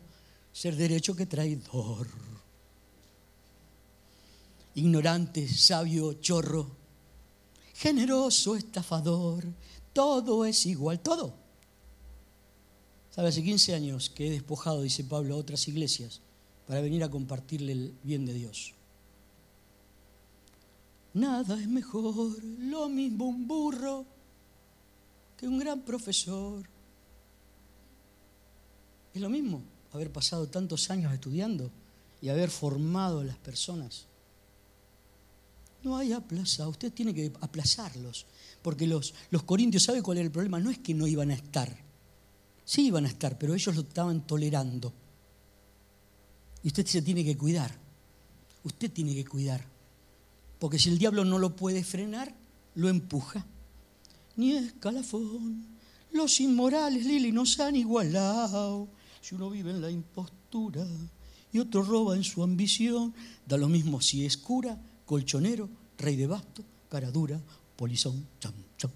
ser 0.52 0.76
derecho 0.76 1.16
que 1.16 1.26
traidor. 1.26 2.08
Ignorante, 4.76 5.48
sabio, 5.48 6.14
chorro, 6.14 6.72
generoso, 7.76 8.56
estafador, 8.56 9.46
todo 9.94 10.46
es 10.46 10.66
igual, 10.66 11.00
todo. 11.00 11.36
¿Sabe? 13.12 13.28
Hace 13.28 13.44
15 13.44 13.76
años 13.76 14.10
que 14.10 14.28
he 14.28 14.32
despojado, 14.32 14.82
dice 14.82 15.04
Pablo, 15.04 15.36
a 15.36 15.38
otras 15.38 15.68
iglesias 15.68 16.22
para 16.68 16.82
venir 16.82 17.04
a 17.04 17.10
compartirle 17.10 17.72
el 17.74 17.94
bien 18.04 18.26
de 18.26 18.34
Dios. 18.34 18.74
Nada 21.14 21.60
es 21.60 21.68
mejor, 21.68 22.44
lo 22.44 22.90
mismo 22.90 23.26
un 23.26 23.48
burro 23.48 24.06
que 25.38 25.48
un 25.48 25.60
gran 25.60 25.82
profesor. 25.82 26.68
Es 29.14 29.22
lo 29.22 29.30
mismo 29.30 29.62
haber 29.92 30.12
pasado 30.12 30.48
tantos 30.48 30.90
años 30.90 31.14
estudiando 31.14 31.70
y 32.22 32.30
haber 32.30 32.50
formado 32.50 33.20
a 33.20 33.24
las 33.24 33.38
personas. 33.38 34.06
No 35.84 35.98
hay 35.98 36.14
aplaza, 36.14 36.68
usted 36.68 36.92
tiene 36.94 37.14
que 37.14 37.32
aplazarlos, 37.42 38.26
porque 38.62 38.88
los, 38.88 39.14
los 39.30 39.44
corintios, 39.44 39.84
¿sabe 39.84 40.02
cuál 40.02 40.18
era 40.18 40.26
el 40.26 40.32
problema? 40.32 40.60
No 40.60 40.72
es 40.72 40.80
que 40.80 40.94
no 40.94 41.06
iban 41.06 41.30
a 41.30 41.36
estar, 41.36 41.78
sí 42.64 42.88
iban 42.88 43.06
a 43.06 43.10
estar, 43.10 43.38
pero 43.38 43.54
ellos 43.54 43.76
lo 43.76 43.82
estaban 43.82 44.26
tolerando. 44.26 44.94
Y 46.64 46.68
usted 46.68 46.86
se 46.86 47.02
tiene 47.02 47.24
que 47.24 47.38
cuidar, 47.38 47.78
usted 48.64 48.92
tiene 48.92 49.14
que 49.14 49.26
cuidar, 49.26 49.66
porque 50.60 50.80
si 50.80 50.90
el 50.90 50.98
diablo 50.98 51.26
no 51.26 51.38
lo 51.40 51.56
puede 51.56 51.84
frenar, 51.84 52.34
lo 52.76 52.90
empuja. 52.90 53.46
Ni 54.36 54.54
escalafón, 54.54 55.66
los 56.12 56.40
inmorales, 56.40 57.06
Lili, 57.06 57.32
nos 57.32 57.60
han 57.60 57.76
igualado. 57.76 58.88
Si 59.22 59.36
uno 59.36 59.50
vive 59.50 59.72
en 59.72 59.82
la 59.82 59.92
impostura 59.92 60.88
y 61.52 61.60
otro 61.60 61.84
roba 61.84 62.16
en 62.16 62.24
su 62.24 62.44
ambición, 62.44 63.14
da 63.46 63.58
lo 63.58 63.68
mismo 63.68 64.02
si 64.02 64.26
es 64.26 64.38
cura 64.38 64.80
colchonero, 65.06 65.70
rey 65.98 66.16
de 66.16 66.28
basto, 66.28 66.64
cara 66.90 67.12
dura, 67.12 67.40
polizón, 67.76 68.26
cham, 68.40 68.54
cham. 68.78 68.92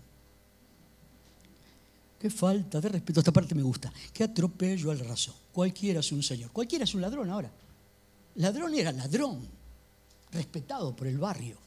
Qué 2.19 2.29
falta 2.29 2.81
de 2.81 2.89
respeto, 2.89 3.19
esta 3.19 3.31
parte 3.31 3.53
me 3.53 3.61
gusta. 3.61 3.93
Qué 4.13 4.23
atropello 4.23 4.89
al 4.89 4.99
razón. 4.99 5.35
Cualquiera 5.57 6.01
es 6.01 6.11
un 6.11 6.21
señor, 6.21 6.51
cualquiera 6.51 6.83
es 6.83 6.93
un 6.93 7.01
ladrón 7.01 7.31
ahora. 7.31 7.51
Ladrón 8.35 8.75
era 8.75 8.91
ladrón, 8.91 9.49
respetado 10.29 10.95
por 10.95 11.07
el 11.07 11.17
barrio. 11.17 11.57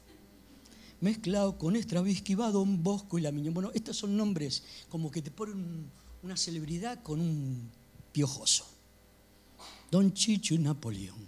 Mezclado 1.01 1.57
con 1.57 1.75
Stravinsky, 1.75 2.35
va 2.35 2.51
Don 2.51 2.81
Bosco 2.81 3.19
y 3.19 3.21
la 3.21 3.33
Miñón. 3.33 3.53
Bueno, 3.53 3.69
estos 3.73 3.97
son 3.97 4.15
nombres 4.15 4.63
como 4.87 5.11
que 5.11 5.21
te 5.21 5.29
ponen 5.29 5.91
una 6.23 6.37
celebridad 6.37 7.03
con 7.03 7.19
un 7.19 7.69
piojoso. 8.13 8.65
Don 9.91 10.13
Chicho 10.13 10.55
y 10.55 10.59
Napoleón. 10.59 11.27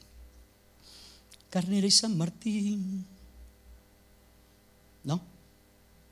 Carnera 1.49 1.85
y 1.85 1.91
San 1.91 2.17
Martín. 2.17 3.05
No, 5.03 5.21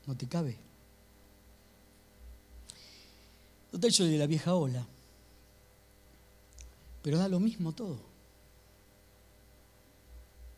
no 0.06 0.16
te 0.18 0.28
cabe. 0.28 0.58
Total, 3.70 3.90
soy 3.90 4.10
de 4.10 4.18
la 4.18 4.26
vieja 4.26 4.54
ola. 4.54 4.86
Pero 7.02 7.18
da 7.18 7.28
lo 7.28 7.40
mismo 7.40 7.72
todo. 7.72 7.98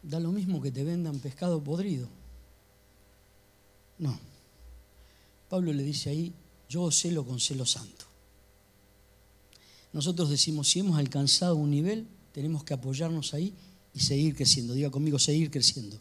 Da 0.02 0.20
lo 0.20 0.30
mismo 0.30 0.60
que 0.60 0.70
te 0.70 0.84
vendan 0.84 1.18
pescado 1.18 1.62
podrido. 1.62 2.08
No. 3.98 4.18
Pablo 5.48 5.72
le 5.72 5.82
dice 5.82 6.10
ahí, 6.10 6.32
yo 6.68 6.90
celo 6.90 7.24
con 7.24 7.40
celo 7.40 7.64
santo. 7.64 8.04
Nosotros 9.92 10.28
decimos, 10.28 10.68
si 10.68 10.80
hemos 10.80 10.98
alcanzado 10.98 11.56
un 11.56 11.70
nivel, 11.70 12.06
tenemos 12.32 12.64
que 12.64 12.74
apoyarnos 12.74 13.32
ahí 13.32 13.54
y 13.94 14.00
seguir 14.00 14.34
creciendo. 14.34 14.74
Diga 14.74 14.90
conmigo, 14.90 15.18
seguir 15.18 15.50
creciendo. 15.50 15.98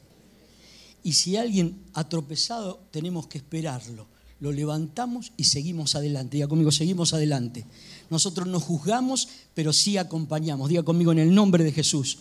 Y 1.04 1.14
si 1.14 1.38
alguien 1.38 1.84
ha 1.94 2.10
tropezado, 2.10 2.82
tenemos 2.92 3.28
que 3.28 3.38
esperarlo. 3.38 4.08
Lo 4.44 4.52
levantamos 4.52 5.32
y 5.38 5.46
seguimos 5.46 5.96
adelante. 5.96 6.36
Diga 6.36 6.50
conmigo, 6.50 6.70
seguimos 6.70 7.14
adelante. 7.14 7.64
Nosotros 8.10 8.46
no 8.46 8.60
juzgamos, 8.60 9.30
pero 9.54 9.72
sí 9.72 9.96
acompañamos. 9.96 10.68
Diga 10.68 10.84
conmigo 10.84 11.14
en 11.14 11.20
el 11.20 11.34
nombre 11.34 11.64
de 11.64 11.72
Jesús. 11.72 12.18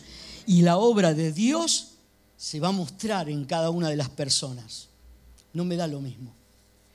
Y 0.46 0.62
la 0.62 0.76
obra 0.76 1.14
de 1.14 1.32
Dios 1.32 1.94
se 2.36 2.60
va 2.60 2.68
a 2.68 2.70
mostrar 2.70 3.28
en 3.28 3.44
cada 3.44 3.70
una 3.70 3.88
de 3.88 3.96
las 3.96 4.08
personas. 4.08 4.86
No 5.52 5.64
me 5.64 5.74
da 5.74 5.88
lo 5.88 6.00
mismo. 6.00 6.32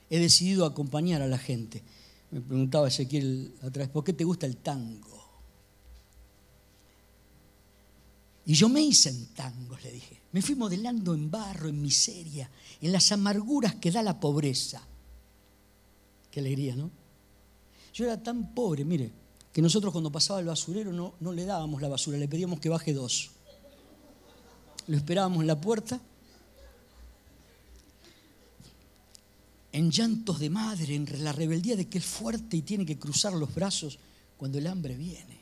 He 0.08 0.18
decidido 0.18 0.64
acompañar 0.64 1.20
a 1.20 1.26
la 1.26 1.36
gente. 1.36 1.82
Me 2.30 2.40
preguntaba 2.40 2.88
Ezequiel 2.88 3.52
atrás, 3.60 3.90
¿por 3.90 4.04
qué 4.04 4.14
te 4.14 4.24
gusta 4.24 4.46
el 4.46 4.56
tango? 4.56 5.28
Y 8.46 8.54
yo 8.54 8.70
me 8.70 8.80
hice 8.80 9.10
en 9.10 9.26
tangos, 9.34 9.84
le 9.84 9.92
dije. 9.92 10.22
Me 10.32 10.40
fui 10.40 10.54
modelando 10.54 11.12
en 11.12 11.30
barro, 11.30 11.68
en 11.68 11.82
miseria, 11.82 12.50
en 12.80 12.92
las 12.92 13.12
amarguras 13.12 13.74
que 13.74 13.90
da 13.90 14.02
la 14.02 14.18
pobreza. 14.18 14.88
Qué 16.30 16.40
alegría, 16.40 16.76
¿no? 16.76 16.90
Yo 17.94 18.04
era 18.04 18.22
tan 18.22 18.54
pobre, 18.54 18.84
mire, 18.84 19.10
que 19.52 19.62
nosotros 19.62 19.92
cuando 19.92 20.12
pasaba 20.12 20.40
el 20.40 20.46
basurero 20.46 20.92
no, 20.92 21.14
no 21.20 21.32
le 21.32 21.44
dábamos 21.44 21.82
la 21.82 21.88
basura, 21.88 22.18
le 22.18 22.28
pedíamos 22.28 22.60
que 22.60 22.68
baje 22.68 22.92
dos. 22.92 23.30
Lo 24.86 24.96
esperábamos 24.96 25.40
en 25.40 25.46
la 25.46 25.60
puerta, 25.60 26.00
en 29.72 29.90
llantos 29.90 30.38
de 30.38 30.50
madre, 30.50 30.94
en 30.94 31.24
la 31.24 31.32
rebeldía 31.32 31.76
de 31.76 31.88
que 31.88 31.98
es 31.98 32.04
fuerte 32.04 32.56
y 32.56 32.62
tiene 32.62 32.86
que 32.86 32.98
cruzar 32.98 33.32
los 33.32 33.54
brazos 33.54 33.98
cuando 34.36 34.58
el 34.58 34.66
hambre 34.66 34.96
viene. 34.96 35.38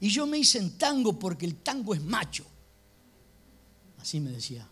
Y 0.00 0.08
yo 0.08 0.26
me 0.26 0.38
hice 0.38 0.58
en 0.58 0.76
tango 0.76 1.18
porque 1.18 1.46
el 1.46 1.56
tango 1.56 1.94
es 1.94 2.02
macho. 2.02 2.44
Así 3.98 4.20
me 4.20 4.30
decía. 4.30 4.68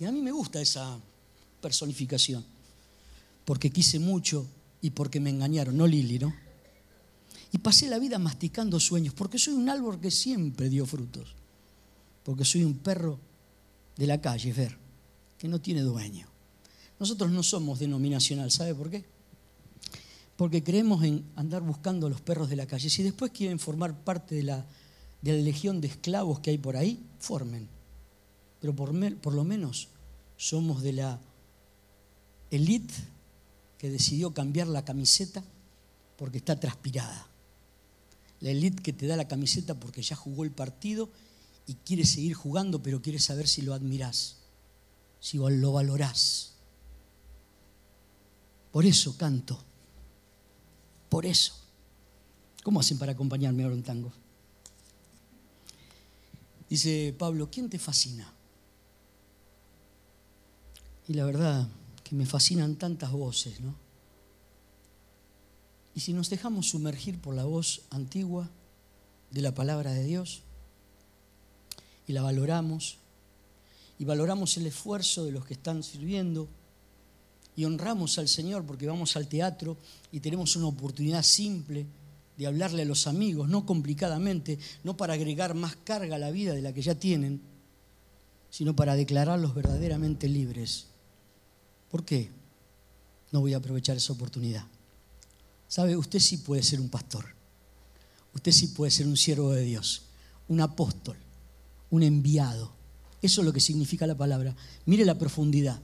Y 0.00 0.04
a 0.04 0.10
mí 0.10 0.20
me 0.20 0.32
gusta 0.32 0.60
esa 0.60 0.98
personificación. 1.60 2.44
Porque 3.44 3.70
quise 3.70 3.98
mucho 3.98 4.46
y 4.80 4.90
porque 4.90 5.20
me 5.20 5.30
engañaron, 5.30 5.76
no 5.76 5.86
Lili, 5.86 6.18
¿no? 6.18 6.34
Y 7.52 7.58
pasé 7.58 7.88
la 7.88 7.98
vida 7.98 8.18
masticando 8.18 8.80
sueños, 8.80 9.14
porque 9.14 9.38
soy 9.38 9.54
un 9.54 9.68
árbol 9.68 10.00
que 10.00 10.10
siempre 10.10 10.68
dio 10.68 10.86
frutos, 10.86 11.34
porque 12.24 12.44
soy 12.44 12.64
un 12.64 12.78
perro 12.78 13.18
de 13.96 14.06
la 14.06 14.20
calle, 14.20 14.52
ver, 14.52 14.78
que 15.38 15.48
no 15.48 15.60
tiene 15.60 15.82
dueño. 15.82 16.26
Nosotros 16.98 17.30
no 17.30 17.42
somos 17.42 17.78
denominacional, 17.78 18.50
¿sabe 18.50 18.74
por 18.74 18.88
qué? 18.90 19.04
Porque 20.36 20.62
creemos 20.62 21.04
en 21.04 21.24
andar 21.36 21.62
buscando 21.62 22.06
a 22.06 22.10
los 22.10 22.20
perros 22.20 22.48
de 22.48 22.56
la 22.56 22.66
calle. 22.66 22.88
Si 22.88 23.02
después 23.02 23.32
quieren 23.32 23.58
formar 23.58 24.02
parte 24.02 24.34
de 24.34 24.44
la, 24.44 24.66
de 25.20 25.36
la 25.36 25.42
legión 25.42 25.80
de 25.80 25.88
esclavos 25.88 26.40
que 26.40 26.50
hay 26.50 26.58
por 26.58 26.76
ahí, 26.76 27.04
formen. 27.18 27.68
Pero 28.60 28.74
por, 28.74 28.92
por 29.18 29.34
lo 29.34 29.44
menos 29.44 29.88
somos 30.36 30.82
de 30.82 30.92
la 30.94 31.20
elite 32.50 32.94
que 33.82 33.90
decidió 33.90 34.32
cambiar 34.32 34.68
la 34.68 34.84
camiseta 34.84 35.42
porque 36.16 36.38
está 36.38 36.60
transpirada. 36.60 37.26
La 38.38 38.50
elite 38.50 38.80
que 38.80 38.92
te 38.92 39.08
da 39.08 39.16
la 39.16 39.26
camiseta 39.26 39.74
porque 39.74 40.02
ya 40.02 40.14
jugó 40.14 40.44
el 40.44 40.52
partido 40.52 41.10
y 41.66 41.74
quiere 41.74 42.06
seguir 42.06 42.34
jugando, 42.34 42.80
pero 42.80 43.02
quiere 43.02 43.18
saber 43.18 43.48
si 43.48 43.60
lo 43.60 43.74
admirás, 43.74 44.36
si 45.18 45.38
lo 45.38 45.72
valorás. 45.72 46.52
Por 48.70 48.86
eso 48.86 49.16
canto. 49.16 49.60
Por 51.08 51.26
eso. 51.26 51.52
¿Cómo 52.62 52.78
hacen 52.78 52.98
para 52.98 53.10
acompañarme 53.10 53.64
ahora 53.64 53.74
en 53.74 53.82
tango? 53.82 54.12
Dice 56.70 57.16
Pablo, 57.18 57.50
¿quién 57.50 57.68
te 57.68 57.80
fascina? 57.80 58.32
Y 61.08 61.14
la 61.14 61.24
verdad 61.24 61.68
que 62.12 62.16
me 62.16 62.26
fascinan 62.26 62.76
tantas 62.76 63.10
voces, 63.10 63.58
¿no? 63.60 63.74
Y 65.94 66.00
si 66.00 66.12
nos 66.12 66.28
dejamos 66.28 66.68
sumergir 66.68 67.18
por 67.18 67.34
la 67.34 67.44
voz 67.46 67.84
antigua 67.88 68.50
de 69.30 69.40
la 69.40 69.54
palabra 69.54 69.94
de 69.94 70.04
Dios 70.04 70.42
y 72.06 72.12
la 72.12 72.20
valoramos, 72.20 72.98
y 73.98 74.04
valoramos 74.04 74.58
el 74.58 74.66
esfuerzo 74.66 75.24
de 75.24 75.32
los 75.32 75.46
que 75.46 75.54
están 75.54 75.82
sirviendo, 75.82 76.50
y 77.56 77.64
honramos 77.64 78.18
al 78.18 78.28
Señor 78.28 78.66
porque 78.66 78.86
vamos 78.86 79.16
al 79.16 79.26
teatro 79.26 79.78
y 80.10 80.20
tenemos 80.20 80.54
una 80.54 80.66
oportunidad 80.66 81.22
simple 81.22 81.86
de 82.36 82.46
hablarle 82.46 82.82
a 82.82 82.84
los 82.84 83.06
amigos, 83.06 83.48
no 83.48 83.64
complicadamente, 83.64 84.58
no 84.84 84.98
para 84.98 85.14
agregar 85.14 85.54
más 85.54 85.76
carga 85.76 86.16
a 86.16 86.18
la 86.18 86.30
vida 86.30 86.52
de 86.52 86.60
la 86.60 86.74
que 86.74 86.82
ya 86.82 86.94
tienen, 86.94 87.40
sino 88.50 88.76
para 88.76 88.96
declararlos 88.96 89.54
verdaderamente 89.54 90.28
libres 90.28 90.91
¿Por 91.92 92.06
qué 92.06 92.30
no 93.32 93.40
voy 93.40 93.52
a 93.52 93.58
aprovechar 93.58 93.98
esa 93.98 94.14
oportunidad? 94.14 94.64
¿Sabe? 95.68 95.94
Usted 95.94 96.18
sí 96.20 96.38
puede 96.38 96.62
ser 96.62 96.80
un 96.80 96.88
pastor. 96.88 97.26
Usted 98.34 98.50
sí 98.50 98.68
puede 98.68 98.90
ser 98.90 99.06
un 99.06 99.16
siervo 99.16 99.52
de 99.52 99.62
Dios, 99.62 100.06
un 100.48 100.62
apóstol, 100.62 101.18
un 101.90 102.02
enviado. 102.02 102.72
Eso 103.20 103.42
es 103.42 103.44
lo 103.44 103.52
que 103.52 103.60
significa 103.60 104.06
la 104.06 104.16
palabra. 104.16 104.56
Mire 104.86 105.04
la 105.04 105.18
profundidad. 105.18 105.80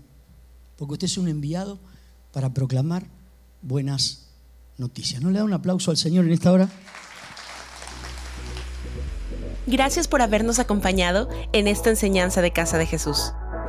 Porque 0.78 0.94
usted 0.94 1.04
es 1.04 1.18
un 1.18 1.28
enviado 1.28 1.78
para 2.32 2.54
proclamar 2.54 3.06
buenas 3.60 4.28
noticias. 4.78 5.20
¿No 5.20 5.30
le 5.30 5.40
da 5.40 5.44
un 5.44 5.52
aplauso 5.52 5.90
al 5.90 5.98
Señor 5.98 6.24
en 6.24 6.32
esta 6.32 6.50
hora? 6.50 6.70
Gracias 9.66 10.08
por 10.08 10.22
habernos 10.22 10.58
acompañado 10.58 11.28
en 11.52 11.68
esta 11.68 11.90
enseñanza 11.90 12.40
de 12.40 12.50
Casa 12.50 12.78
de 12.78 12.86
Jesús. 12.86 13.34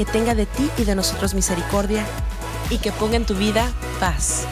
que 0.00 0.06
tenga 0.06 0.34
de 0.34 0.46
ti 0.46 0.70
y 0.78 0.84
de 0.84 0.94
nosotros 0.94 1.34
misericordia 1.34 2.06
y 2.70 2.78
que 2.78 2.90
ponga 2.90 3.16
en 3.16 3.26
tu 3.26 3.34
vida 3.34 3.70
paz. 4.00 4.46